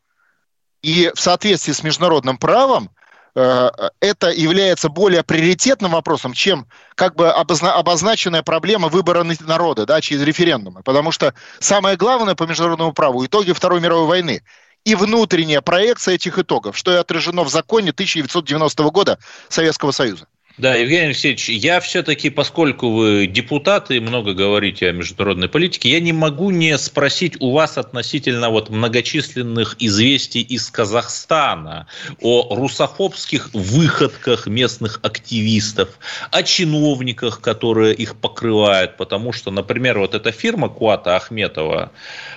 [0.84, 2.92] И в соответствии с международным правом
[3.36, 3.70] э,
[4.02, 10.22] это является более приоритетным вопросом, чем как бы обозна- обозначенная проблема выбора народа да, через
[10.24, 10.84] референдумы.
[10.84, 14.44] Потому что самое главное по международному праву– итоги Второй мировой войны
[14.84, 19.18] и внутренняя проекция этих итогов, что и отражено в законе 1990 года
[19.48, 20.28] Советского Союза.
[20.56, 26.00] Да, Евгений Алексеевич, я все-таки, поскольку вы депутаты и много говорите о международной политике, я
[26.00, 31.88] не могу не спросить у вас относительно вот многочисленных известий из Казахстана
[32.22, 35.98] о русофобских выходках местных активистов,
[36.30, 41.92] о чиновниках, которые их покрывают, потому что, например, вот эта фирма Куата Ахметова,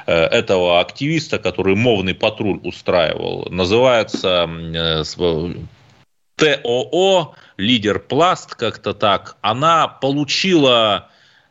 [0.06, 5.04] э, этого активиста, который мовный патруль устраивал, называется э,
[6.36, 11.08] ТОО лидер Пласт, как-то так, она получила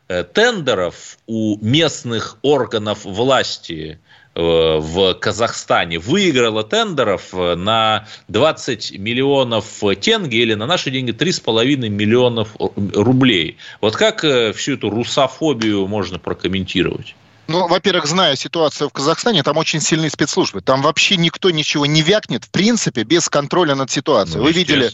[0.08, 3.98] э, тендеров у местных органов власти
[4.36, 9.66] э, в Казахстане выиграла тендеров э, на 20 миллионов
[10.00, 12.50] тенге или на наши деньги 3,5 миллионов
[12.94, 13.56] рублей.
[13.80, 17.16] Вот как всю эту русофобию можно прокомментировать?
[17.48, 20.60] Ну, во-первых, зная ситуацию в Казахстане, там очень сильные спецслужбы.
[20.60, 24.38] Там вообще никто ничего не вякнет, в принципе, без контроля над ситуацией.
[24.38, 24.90] Ну, Вы видели...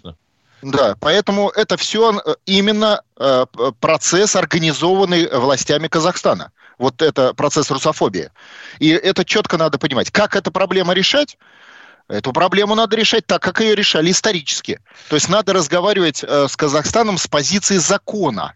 [0.63, 3.47] Да, поэтому это все э, именно э,
[3.81, 6.53] процесс, организованный властями Казахстана.
[6.79, 8.31] Вот это процесс русофобии.
[8.79, 10.13] И это четко надо понимать.
[10.13, 11.37] Как эту проблему решать?
[12.07, 14.81] Эту проблему надо решать так, как ее решали исторически.
[15.09, 18.55] То есть надо разговаривать э, с Казахстаном с позиции закона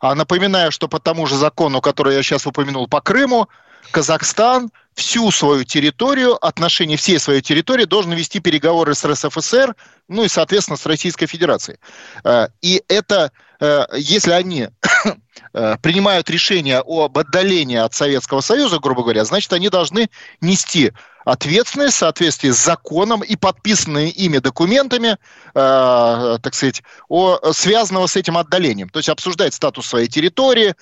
[0.00, 3.48] а напоминаю, что по тому же закону, который я сейчас упомянул по Крыму,
[3.90, 9.74] Казахстан всю свою территорию, отношения всей своей территории должен вести переговоры с РСФСР,
[10.08, 11.78] ну и, соответственно, с Российской Федерацией.
[12.24, 14.68] Э, и это, э, если они
[15.54, 20.08] э, принимают решение об отдалении от Советского Союза, грубо говоря, значит, они должны
[20.40, 20.92] нести
[21.24, 25.18] ответственность в соответствии с законом и подписанными ими документами,
[25.54, 28.88] так сказать, о, связанного с этим отдалением.
[28.90, 30.76] То есть обсуждать статус своей территории.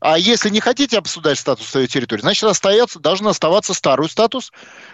[0.00, 4.52] А если не хотите обсуждать статус своей территории, значит, остается, должен оставаться старый статус,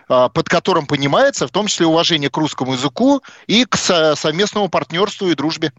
[0.09, 5.34] под которым понимается в том числе уважение к русскому языку и к совместному партнерству и
[5.34, 5.72] дружбе.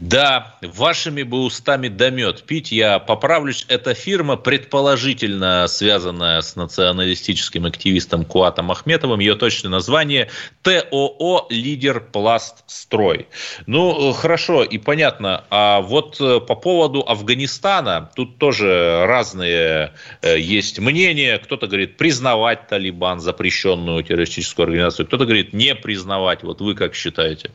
[0.00, 2.72] Да, вашими бы устами домет пить.
[2.72, 3.64] Я поправлюсь.
[3.68, 10.30] Эта фирма, предположительно связанная с националистическим активистом Куатом Ахметовым, ее точное название
[10.62, 13.28] ТОО «Лидер Пласт Строй».
[13.66, 15.44] Ну, хорошо и понятно.
[15.50, 21.38] А вот э, по поводу Афганистана, тут тоже разные э, есть мнения.
[21.38, 25.06] Кто-то говорит признавать Талибан, запрещенную террористическую организацию.
[25.06, 26.42] Кто-то говорит не признавать.
[26.42, 27.52] Вот вы как считаете?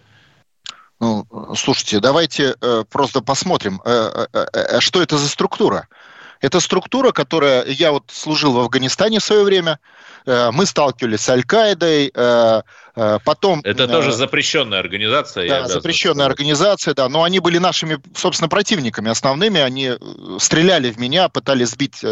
[0.99, 5.87] Ну, слушайте, давайте э, просто посмотрим, э, э, э, э, что это за структура.
[6.41, 7.65] Это структура, которая...
[7.65, 9.79] Я вот служил в Афганистане в свое время.
[10.29, 12.61] Э, мы сталкивались с Аль-Каидой, э,
[12.99, 13.61] Э, потом...
[13.63, 15.47] Это тоже запрещенная организация.
[15.47, 17.07] Да, запрещенная организация, да.
[17.07, 19.61] Но они были нашими, собственно, противниками основными.
[19.61, 19.91] Они
[20.39, 22.03] стреляли в меня, пытались сбить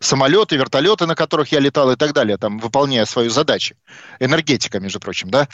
[0.00, 3.74] самолеты, вертолеты, на которых я летал и так далее, там, выполняя свою задачу.
[4.20, 5.48] Энергетика, между прочим, да.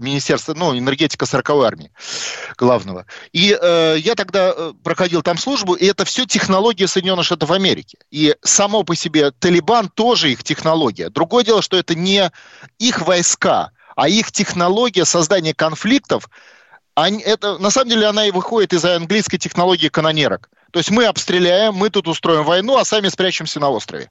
[0.00, 1.92] Министерство, ну, энергетика 40-й армии
[2.56, 3.04] главного.
[3.32, 7.98] И я тогда проходил там службу, и это все технология Соединенных Штатов Америки.
[8.10, 10.63] И само по себе Талибан тоже их технология.
[11.10, 12.30] Другое дело, что это не
[12.78, 16.28] их войска, войска, а их технология создания конфликтов,
[16.94, 20.48] они, это, на самом деле она и выходит из английской технологии канонерок.
[20.72, 24.10] То есть мы обстреляем, мы тут устроим войну, а сами спрячемся на острове.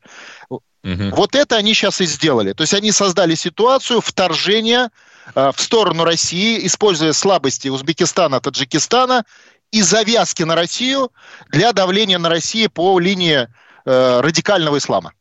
[0.49, 1.15] Угу.
[1.15, 2.53] Вот это они сейчас и сделали.
[2.53, 4.89] То есть они создали ситуацию вторжения
[5.35, 9.23] э, в сторону России, используя слабости Узбекистана, Таджикистана
[9.71, 11.11] и завязки на Россию
[11.49, 13.47] для давления на Россию по линии
[13.85, 15.13] э, радикального ислама.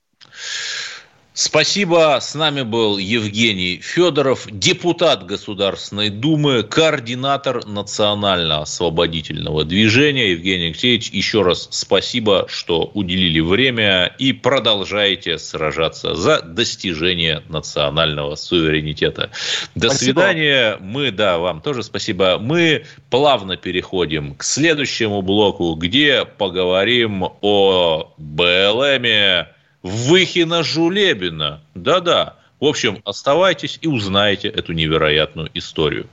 [1.35, 2.19] Спасибо.
[2.21, 10.33] С нами был Евгений Федоров, депутат Государственной Думы, координатор Национального освободительного движения.
[10.33, 19.31] Евгений Алексеевич, еще раз спасибо, что уделили время и продолжаете сражаться за достижение национального суверенитета.
[19.75, 20.21] До спасибо.
[20.21, 20.77] свидания.
[20.81, 22.37] Мы, да, вам тоже спасибо.
[22.39, 29.49] Мы плавно переходим к следующему блоку, где поговорим о БЛМе,
[29.83, 31.61] Выхина Жулебина.
[31.75, 32.37] Да-да.
[32.61, 36.07] В общем, оставайтесь и узнаете эту невероятную историю.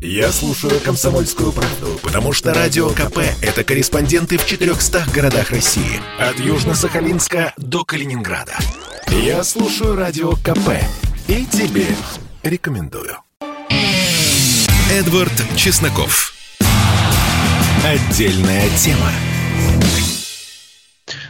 [0.00, 6.00] Я слушаю «Комсомольскую правду», потому что «Радио КП»— это корреспонденты в 400 городах России.
[6.18, 8.56] От Южно-Сахалинска до Калининграда.
[9.08, 10.70] Я слушаю «Радио КП»
[11.26, 11.86] и тебе
[12.42, 13.16] рекомендую.
[14.90, 16.34] Эдвард Чесноков.
[17.84, 19.10] Отдельная тема.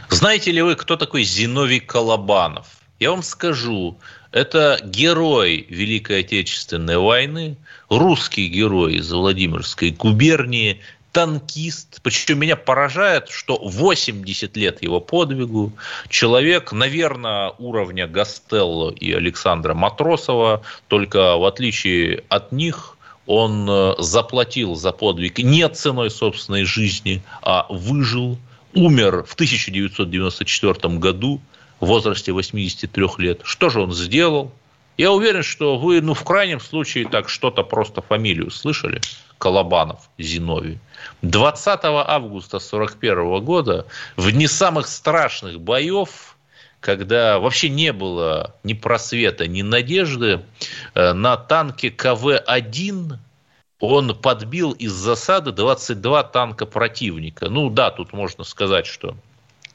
[0.09, 2.67] Знаете ли вы, кто такой Зиновий Колобанов?
[2.99, 3.97] Я вам скажу,
[4.31, 7.57] это герой Великой Отечественной войны,
[7.89, 10.81] русский герой из Владимирской губернии,
[11.11, 11.99] танкист.
[12.01, 15.71] Причем меня поражает, что 80 лет его подвигу.
[16.09, 22.97] Человек, наверное, уровня Гастелло и Александра Матросова, только в отличие от них
[23.27, 28.39] он э, заплатил за подвиг не ценой собственной жизни, а выжил–
[28.73, 31.41] умер в 1994 году
[31.79, 33.41] в возрасте 83 лет.
[33.43, 34.51] Что же он сделал?
[34.97, 38.99] Я уверен, что вы, ну, в крайнем случае, так что-то просто фамилию слышали.
[39.37, 40.79] Колобанов Зиновий.
[41.21, 43.85] 20 августа 1941 года,
[44.17, 46.35] в дни самых страшных боев,
[46.81, 50.41] когда вообще не было ни просвета, ни надежды,
[50.93, 53.17] э, на танке КВ-1
[53.79, 57.49] он подбил из засады 22 танка противника.
[57.49, 59.15] Ну да, тут можно сказать, что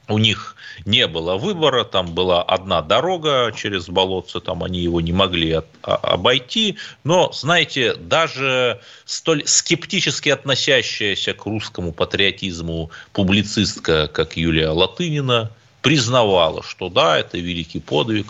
[0.09, 5.13] у них не было выбора, там была одна дорога через болотце, там они его не
[5.13, 14.37] могли от, а, обойти, но, знаете, даже столь скептически относящаяся к русскому патриотизму публицистка, как
[14.37, 15.51] Юлия Латынина,
[15.81, 18.27] признавала, что да, это великий подвиг.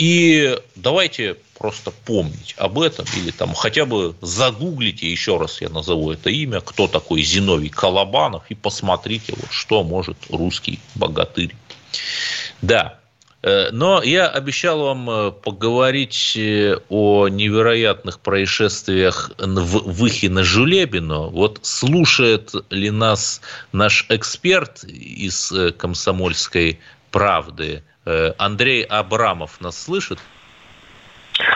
[0.00, 6.10] И давайте просто помнить об этом или там хотя бы загуглите, еще раз я назову
[6.10, 11.54] это имя, кто такой Зиновий Колобанов и посмотрите, вот что может русский богатырь.
[12.62, 12.98] Да,
[13.42, 21.26] э, но я обещал вам э, поговорить э, о невероятных происшествиях в Выхе на Жулебино.
[21.26, 23.42] Вот слушает ли нас
[23.72, 26.80] наш эксперт из «Комсомольской
[27.10, 30.18] правды» Андрей Абрамов нас слышит?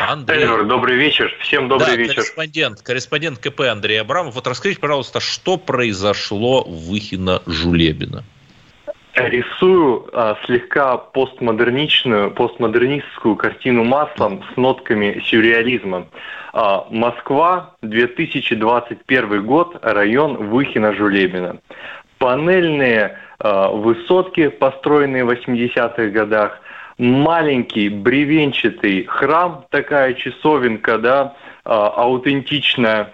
[0.01, 0.43] Андрей.
[0.43, 1.35] Эльвар, добрый вечер.
[1.41, 2.15] Всем добрый да, вечер.
[2.15, 4.35] Корреспондент, корреспондент КП Андрей Абрамов.
[4.35, 8.25] Вот расскажите, пожалуйста, что произошло в Выхино Жулебина?
[9.15, 16.09] Рисую а, слегка постмодерничную, постмодернистскую картину маслом с нотками сюрреализма.
[16.53, 21.61] А, Москва, 2021 год, район Выхино-Жулебина.
[22.19, 26.61] Панельные высотки, построенные в 80-х годах,
[26.99, 33.13] маленький бревенчатый храм, такая часовенка, да, а, аутентичная.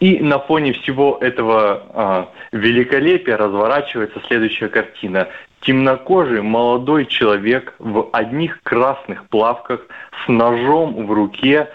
[0.00, 5.28] И на фоне всего этого а, великолепия разворачивается следующая картина.
[5.60, 9.86] Темнокожий молодой человек в одних красных плавках
[10.24, 11.68] с ножом в руке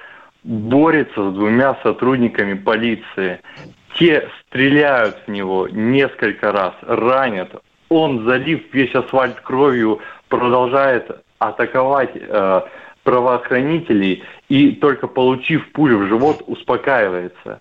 [0.43, 3.39] борется с двумя сотрудниками полиции.
[3.97, 7.49] Те стреляют в него несколько раз, ранят.
[7.89, 12.61] Он, залив весь асфальт кровью, продолжает атаковать э,
[13.03, 17.59] правоохранителей и только получив пулю в живот успокаивается.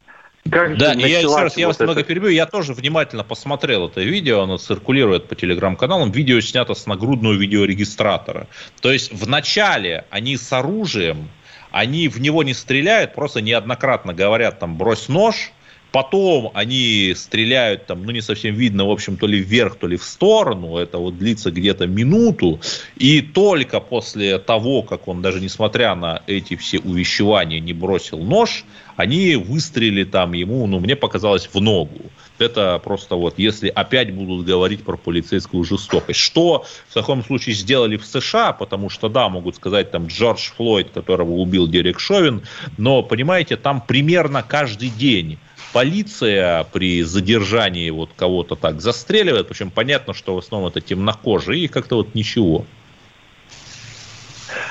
[0.51, 1.84] Как да, я еще раз, я вас это...
[1.84, 6.87] много перебью, я тоже внимательно посмотрел это видео, оно циркулирует по телеграм-каналам, видео снято с
[6.87, 8.47] нагрудного видеорегистратора.
[8.80, 11.28] То есть вначале они с оружием,
[11.72, 15.53] они в него не стреляют, просто неоднократно говорят там брось нож,
[15.97, 19.97] Потом они стреляют, там, ну, не совсем видно, в общем, то ли вверх, то ли
[19.97, 20.76] в сторону.
[20.76, 22.61] Это вот длится где-то минуту.
[22.97, 28.66] И только после того, как он, даже несмотря на эти все увещевания, не бросил нож,
[28.97, 32.11] они выстрелили там ему, ну, мне показалось, в ногу.
[32.38, 36.20] Это просто вот, если опять будут говорить про полицейскую жестокость.
[36.20, 40.90] Что в таком случае сделали в США, потому что, да, могут сказать там Джордж Флойд,
[40.90, 42.42] которого убил Дерек Шовин,
[42.76, 45.38] но, понимаете, там примерно каждый день
[45.73, 51.69] полиция при задержании вот кого-то так застреливает, причем понятно, что в основном это темнокожие, и
[51.69, 52.64] как-то вот ничего.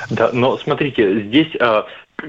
[0.09, 1.83] Да, но смотрите, здесь э,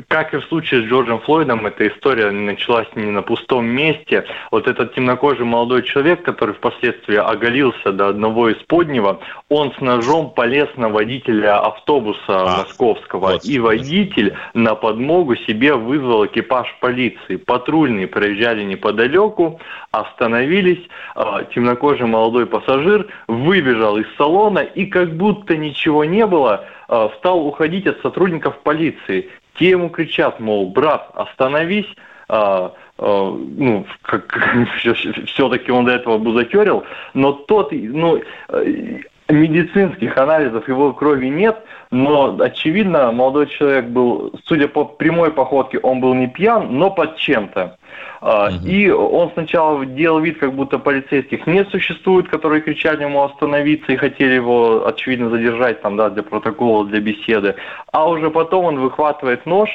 [0.09, 4.25] как и в случае с Джорджем Флойдом, эта история началась не на пустом месте.
[4.51, 10.31] Вот этот темнокожий молодой человек, который впоследствии оголился до одного из поднего, он с ножом
[10.31, 13.33] полез на водителя автобуса а, московского.
[13.33, 13.45] Вот.
[13.45, 17.37] И водитель на подмогу себе вызвал экипаж полиции.
[17.37, 19.61] Патрульные проезжали неподалеку,
[19.91, 20.83] остановились.
[21.15, 27.47] А, темнокожий молодой пассажир выбежал из салона и как будто ничего не было, а, стал
[27.47, 29.31] уходить от сотрудников полиции.
[29.59, 31.87] Те ему кричат, мол, брат, остановись,
[32.29, 34.39] а, а, ну, как,
[35.27, 36.85] все-таки он до этого бузатерил,
[37.15, 41.57] но тот, ну, э, медицинских анализов его крови нет,
[41.91, 47.17] но, очевидно, молодой человек был, судя по прямой походке, он был не пьян, но под
[47.17, 47.79] чем-то.
[48.21, 48.67] Угу.
[48.67, 53.97] И он сначала делал вид, как будто полицейских не существует, которые кричали ему остановиться и
[53.97, 57.55] хотели его, очевидно, задержать там, да, для протокола, для беседы.
[57.93, 59.71] А уже потом он выхватывает нож.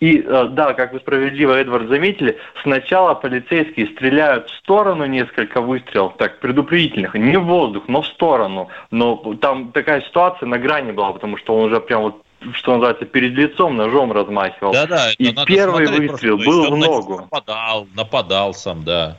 [0.00, 6.14] И, э, да, как вы справедливо, Эдвард, заметили, сначала полицейские стреляют в сторону несколько выстрелов,
[6.16, 8.68] так, предупредительных, не в воздух, но в сторону.
[8.90, 12.22] Но там такая ситуация на грани была, потому что он уже прям вот
[12.54, 14.72] что называется, перед лицом ножом размахивал.
[14.72, 15.10] Да, да.
[15.18, 17.20] И первый выстрел был в ногу.
[17.20, 19.18] Нападал, нападал сам, да.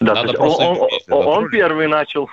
[0.00, 2.28] Да, Надо он, он, он, он первый начал.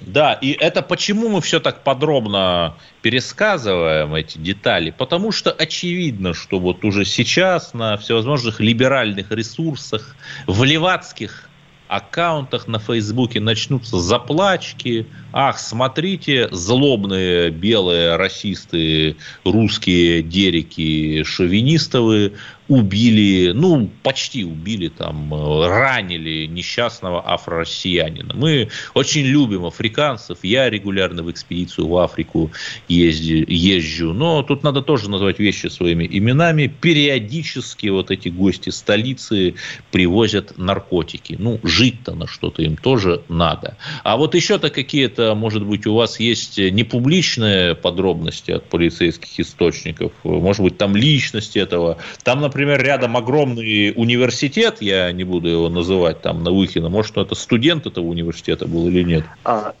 [0.00, 4.90] Да, и это почему мы все так подробно пересказываем эти детали?
[4.90, 10.16] Потому что очевидно, что вот уже сейчас на всевозможных либеральных ресурсах,
[10.46, 11.45] в левацких
[11.88, 15.06] аккаунтах на Фейсбуке начнутся заплачки.
[15.32, 22.32] Ах, смотрите, злобные белые расисты, русские дерики, шовинистовые
[22.68, 25.32] убили, ну, почти убили, там,
[25.64, 28.34] ранили несчастного афро-россиянина.
[28.34, 30.38] Мы очень любим африканцев.
[30.42, 32.50] Я регулярно в экспедицию в Африку
[32.88, 34.12] езди, езжу.
[34.12, 36.66] Но тут надо тоже назвать вещи своими именами.
[36.66, 39.54] Периодически вот эти гости столицы
[39.92, 41.36] привозят наркотики.
[41.38, 43.76] Ну, жить-то на что-то им тоже надо.
[44.02, 50.12] А вот еще-то какие-то, может быть, у вас есть непубличные подробности от полицейских источников?
[50.24, 51.98] Может быть, там личность этого?
[52.24, 57.18] Там, например, например, рядом огромный университет, я не буду его называть там на Выхино, может,
[57.18, 59.24] это студент этого университета был или нет?
[59.44, 59.74] А,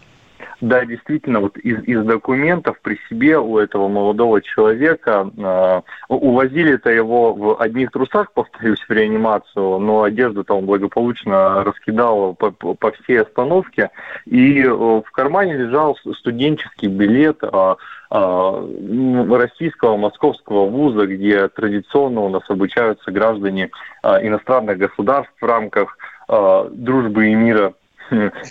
[0.60, 7.32] да, действительно, вот из, из документов при себе у этого молодого человека э, увозили-то его
[7.32, 13.90] в одних трусах, повторюсь, в реанимацию, но одежду-то он благополучно раскидал по, по всей остановке,
[14.26, 17.74] и э, в кармане лежал студенческий билет э,
[18.10, 23.70] российского московского вуза, где традиционно у нас обучаются граждане
[24.02, 25.98] э, иностранных государств в рамках
[26.28, 27.74] э, дружбы и мира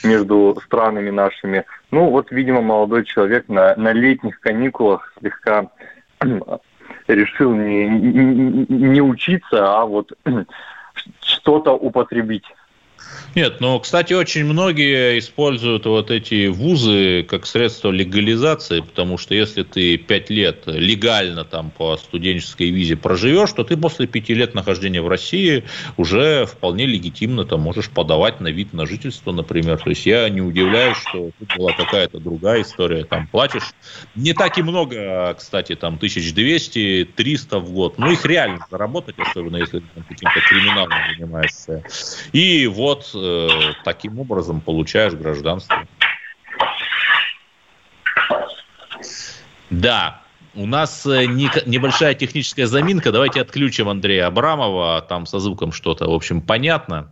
[0.04, 1.66] между странами нашими.
[1.92, 5.70] Ну, вот, видимо, молодой человек на, на летних каникулах слегка
[7.08, 10.12] решил не, не, не учиться, а вот
[11.22, 12.46] что-то употребить.
[13.36, 19.64] Нет, ну, кстати, очень многие используют вот эти вузы как средство легализации, потому что если
[19.64, 25.02] ты пять лет легально там по студенческой визе проживешь, то ты после пяти лет нахождения
[25.02, 25.66] в России
[25.98, 29.80] уже вполне легитимно там можешь подавать на вид на жительство, например.
[29.80, 33.74] То есть я не удивляюсь, что тут была какая-то другая история, там платишь
[34.16, 39.80] не так и много, кстати, там 1200-300 в год, но их реально заработать, особенно если
[39.80, 41.84] ты каким-то криминалом занимаешься.
[42.32, 43.48] И вот э,
[43.84, 45.88] таким образом получаешь гражданство.
[49.70, 50.22] Да,
[50.54, 53.12] у нас э, небольшая техническая заминка.
[53.12, 55.02] Давайте отключим Андрея Абрамова.
[55.02, 57.12] Там со звуком что-то, в общем, понятно.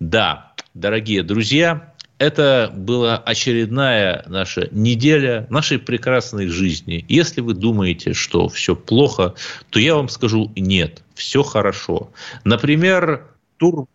[0.00, 7.04] Да, дорогие друзья, это была очередная наша неделя нашей прекрасной жизни.
[7.08, 9.34] Если вы думаете, что все плохо,
[9.70, 12.10] то я вам скажу нет, все хорошо.
[12.44, 13.86] Например, тур...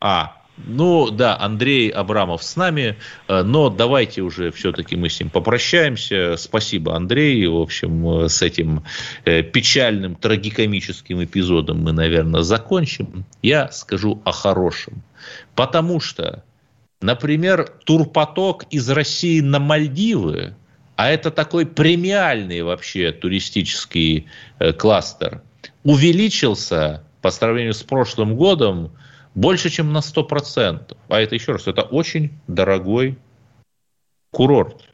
[0.00, 2.96] А, ну да, Андрей Абрамов с нами,
[3.28, 6.36] э, но давайте уже все-таки мы с ним попрощаемся.
[6.36, 7.46] Спасибо, Андрей.
[7.46, 8.84] В общем, э, с этим
[9.24, 13.24] э, печальным, трагикомическим эпизодом мы, наверное, закончим.
[13.42, 15.02] Я скажу о хорошем.
[15.54, 16.44] Потому что,
[17.00, 20.54] например, турпоток из России на Мальдивы,
[20.96, 24.26] а это такой премиальный вообще туристический
[24.78, 25.42] кластер,
[25.82, 28.92] увеличился по сравнению с прошлым годом
[29.34, 30.96] больше, чем на 100%.
[31.08, 33.18] А это, еще раз, это очень дорогой
[34.30, 34.84] курорт.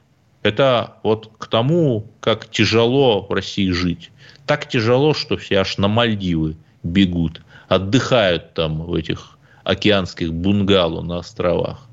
[0.42, 4.10] Это вот к тому, как тяжело в России жить.
[4.46, 11.18] Так тяжело, что все аж на Мальдивы бегут, отдыхают там в этих океанских бунгало на
[11.18, 11.88] островах.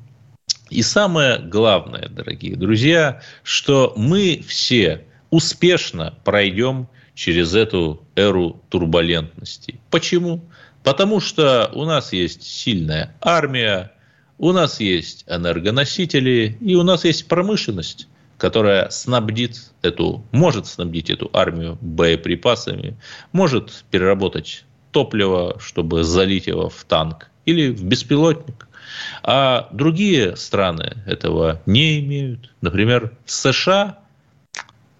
[0.69, 9.79] И самое главное, дорогие друзья, что мы все успешно пройдем через эту эру турбулентности.
[9.89, 10.43] Почему?
[10.83, 13.93] Потому что у нас есть сильная армия,
[14.37, 18.07] у нас есть энергоносители и у нас есть промышленность,
[18.37, 22.97] которая снабдит эту, может снабдить эту армию боеприпасами,
[23.31, 28.67] может переработать топливо, чтобы залить его в танк или в беспилотник.
[29.23, 32.53] А другие страны этого не имеют.
[32.61, 33.99] Например, в США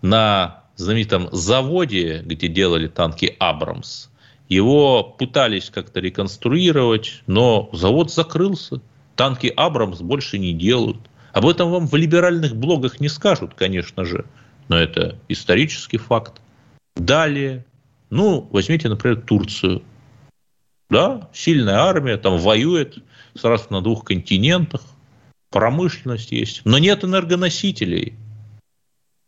[0.01, 4.07] на знаменитом заводе, где делали танки «Абрамс»,
[4.53, 8.81] его пытались как-то реконструировать, но завод закрылся.
[9.15, 10.97] Танки «Абрамс» больше не делают.
[11.33, 14.25] Об этом вам в либеральных блогах не скажут, конечно же,
[14.67, 16.41] но это исторический факт.
[16.95, 17.65] Далее,
[18.09, 19.83] ну, возьмите, например, Турцию.
[20.89, 22.97] Да, сильная армия, там воюет
[23.35, 24.81] сразу на двух континентах,
[25.49, 28.13] промышленность есть, но нет энергоносителей.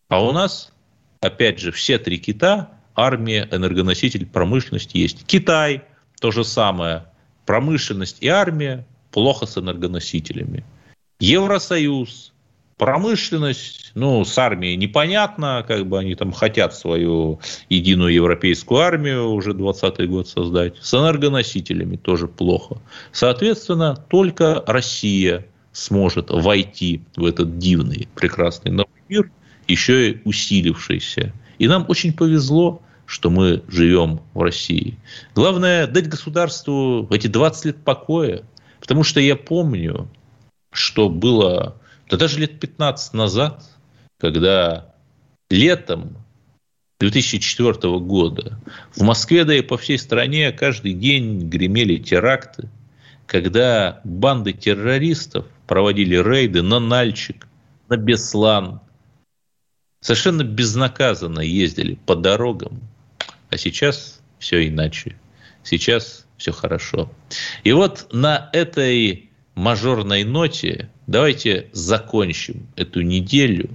[0.07, 0.71] А у нас,
[1.21, 5.25] опять же, все три кита, армия, энергоноситель, промышленность есть.
[5.25, 5.83] Китай,
[6.19, 7.05] то же самое,
[7.45, 10.65] промышленность и армия, плохо с энергоносителями.
[11.19, 12.33] Евросоюз,
[12.77, 17.39] промышленность, ну, с армией непонятно, как бы они там хотят свою
[17.69, 20.75] единую европейскую армию уже 20 год создать.
[20.81, 22.81] С энергоносителями тоже плохо.
[23.11, 29.29] Соответственно, только Россия сможет войти в этот дивный, прекрасный новый мир,
[29.67, 31.33] еще и усилившийся.
[31.57, 34.97] И нам очень повезло, что мы живем в России.
[35.35, 38.43] Главное дать государству эти 20 лет покоя,
[38.79, 40.09] потому что я помню,
[40.71, 41.79] что было
[42.09, 43.63] да даже лет 15 назад,
[44.19, 44.93] когда
[45.49, 46.17] летом
[46.99, 48.59] 2004 года
[48.95, 52.69] в Москве, да и по всей стране каждый день гремели теракты,
[53.25, 57.47] когда банды террористов проводили рейды на Нальчик,
[57.89, 58.81] на Беслан,
[60.05, 62.79] совершенно безнаказанно ездили по дорогам,
[63.49, 65.15] а сейчас все иначе.
[65.63, 67.11] Сейчас все хорошо.
[67.63, 73.67] И вот на этой мажорной ноте давайте закончим эту неделю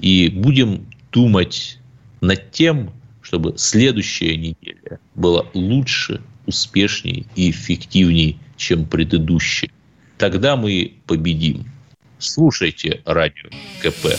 [0.00, 1.78] и будем думать
[2.20, 9.70] над тем, чтобы следующая неделя была лучше, успешнее и эффективнее, чем предыдущая.
[10.16, 11.70] Тогда мы победим.
[12.18, 13.48] Слушайте радио
[13.80, 14.18] КП.